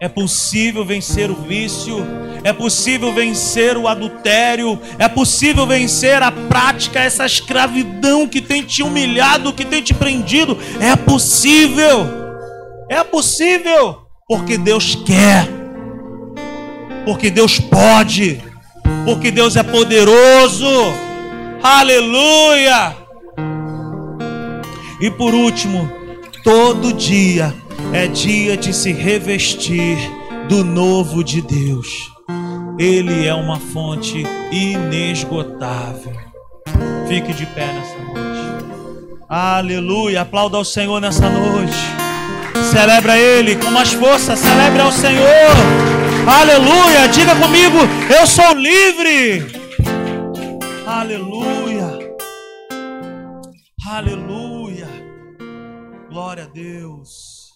[0.00, 1.96] É possível vencer o vício,
[2.44, 8.80] é possível vencer o adultério, é possível vencer a prática, essa escravidão que tem te
[8.80, 10.56] humilhado, que tem te prendido.
[10.80, 12.06] É possível,
[12.88, 15.48] é possível, porque Deus quer,
[17.04, 18.40] porque Deus pode,
[19.04, 20.70] porque Deus é poderoso.
[21.60, 23.07] Aleluia!
[25.00, 25.90] E por último,
[26.42, 27.54] todo dia
[27.92, 29.96] é dia de se revestir
[30.48, 32.10] do novo de Deus.
[32.78, 36.16] Ele é uma fonte inesgotável.
[37.06, 38.38] Fique de pé nessa noite.
[39.28, 40.22] Aleluia.
[40.22, 41.76] Aplauda ao Senhor nessa noite.
[42.72, 44.36] Celebra Ele com mais força.
[44.36, 45.26] Celebre ao Senhor.
[46.26, 47.08] Aleluia.
[47.08, 47.78] Diga comigo:
[48.10, 49.46] Eu sou livre.
[50.86, 51.98] Aleluia.
[53.90, 54.47] Aleluia.
[56.18, 57.52] Glória a Deus.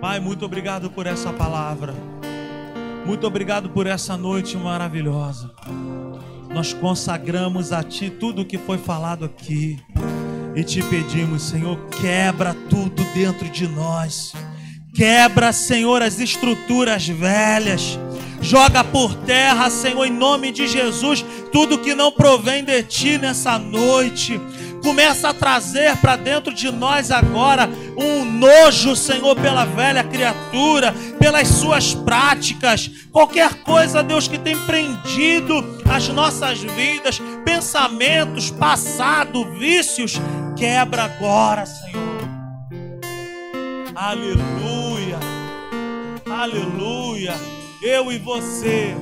[0.00, 1.94] Pai, muito obrigado por essa palavra.
[3.06, 5.48] Muito obrigado por essa noite maravilhosa.
[6.52, 9.78] Nós consagramos a Ti tudo o que foi falado aqui
[10.56, 14.32] e te pedimos, Senhor, quebra tudo dentro de nós.
[14.92, 17.96] Quebra, Senhor, as estruturas velhas.
[18.42, 23.56] Joga por terra, Senhor, em nome de Jesus, tudo que não provém de ti nessa
[23.56, 24.40] noite.
[24.82, 31.48] Começa a trazer para dentro de nós agora um nojo, Senhor, pela velha criatura, pelas
[31.48, 40.18] suas práticas, qualquer coisa, Deus, que tem prendido as nossas vidas, pensamentos, passado, vícios,
[40.56, 42.00] quebra agora, Senhor.
[43.94, 45.18] Aleluia,
[46.30, 47.34] aleluia.
[47.82, 48.94] Eu e você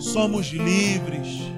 [0.00, 1.57] somos livres.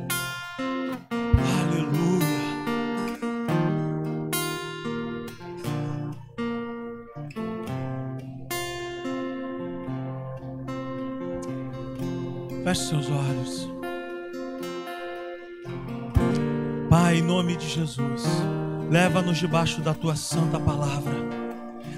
[12.71, 13.69] Feche seus olhos.
[16.89, 18.23] Pai, em nome de Jesus,
[18.89, 21.13] leva-nos debaixo da tua santa palavra.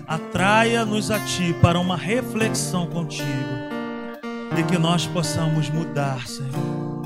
[0.06, 3.28] Atraia-nos a ti para uma reflexão contigo
[4.58, 7.02] e que nós possamos mudar, Senhor.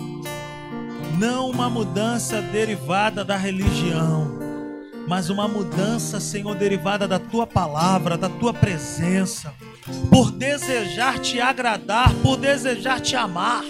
[1.18, 4.26] Não uma mudança derivada da religião,
[5.06, 9.52] mas uma mudança, Senhor, derivada da tua palavra, da tua presença
[10.10, 13.64] por desejar te agradar, por desejar te amar.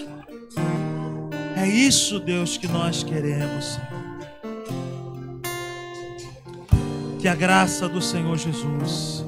[1.55, 3.87] É isso, Deus, que nós queremos, Senhor.
[7.19, 9.25] Que a graça do Senhor Jesus,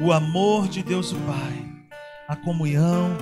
[0.00, 1.72] o amor de Deus o Pai,
[2.28, 3.16] a comunhão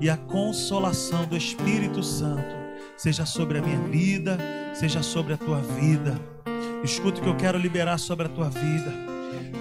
[0.00, 2.56] e a consolação do Espírito Santo
[2.96, 4.38] seja sobre a minha vida,
[4.74, 6.35] seja sobre a tua vida.
[6.84, 8.92] Escuta o que eu quero liberar sobre a tua vida.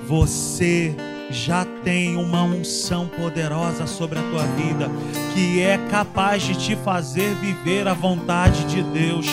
[0.08, 0.96] Você
[1.32, 4.90] já tem uma unção poderosa sobre a tua vida,
[5.34, 9.26] que é capaz de te fazer viver a vontade de Deus.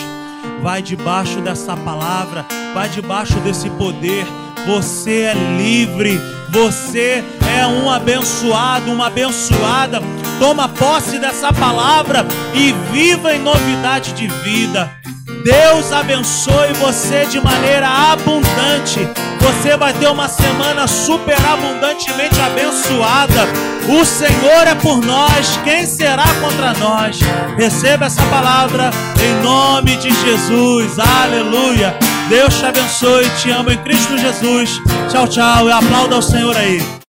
[0.61, 4.25] Vai debaixo dessa palavra, vai debaixo desse poder.
[4.65, 6.19] Você é livre,
[6.49, 7.23] você
[7.59, 10.01] é um abençoado, uma abençoada.
[10.39, 15.02] Toma posse dessa palavra e viva em novidade de vida.
[15.43, 19.07] Deus abençoe você de maneira abundante.
[19.41, 23.45] Você vai ter uma semana super abundantemente abençoada.
[23.89, 27.19] O Senhor é por nós, quem será contra nós?
[27.57, 28.89] Receba essa palavra
[29.21, 30.97] em nome de Jesus.
[30.97, 31.93] Aleluia.
[32.29, 34.79] Deus te abençoe, te amo em Cristo Jesus.
[35.11, 35.67] Tchau, tchau.
[35.67, 37.02] E aplauda ao Senhor aí.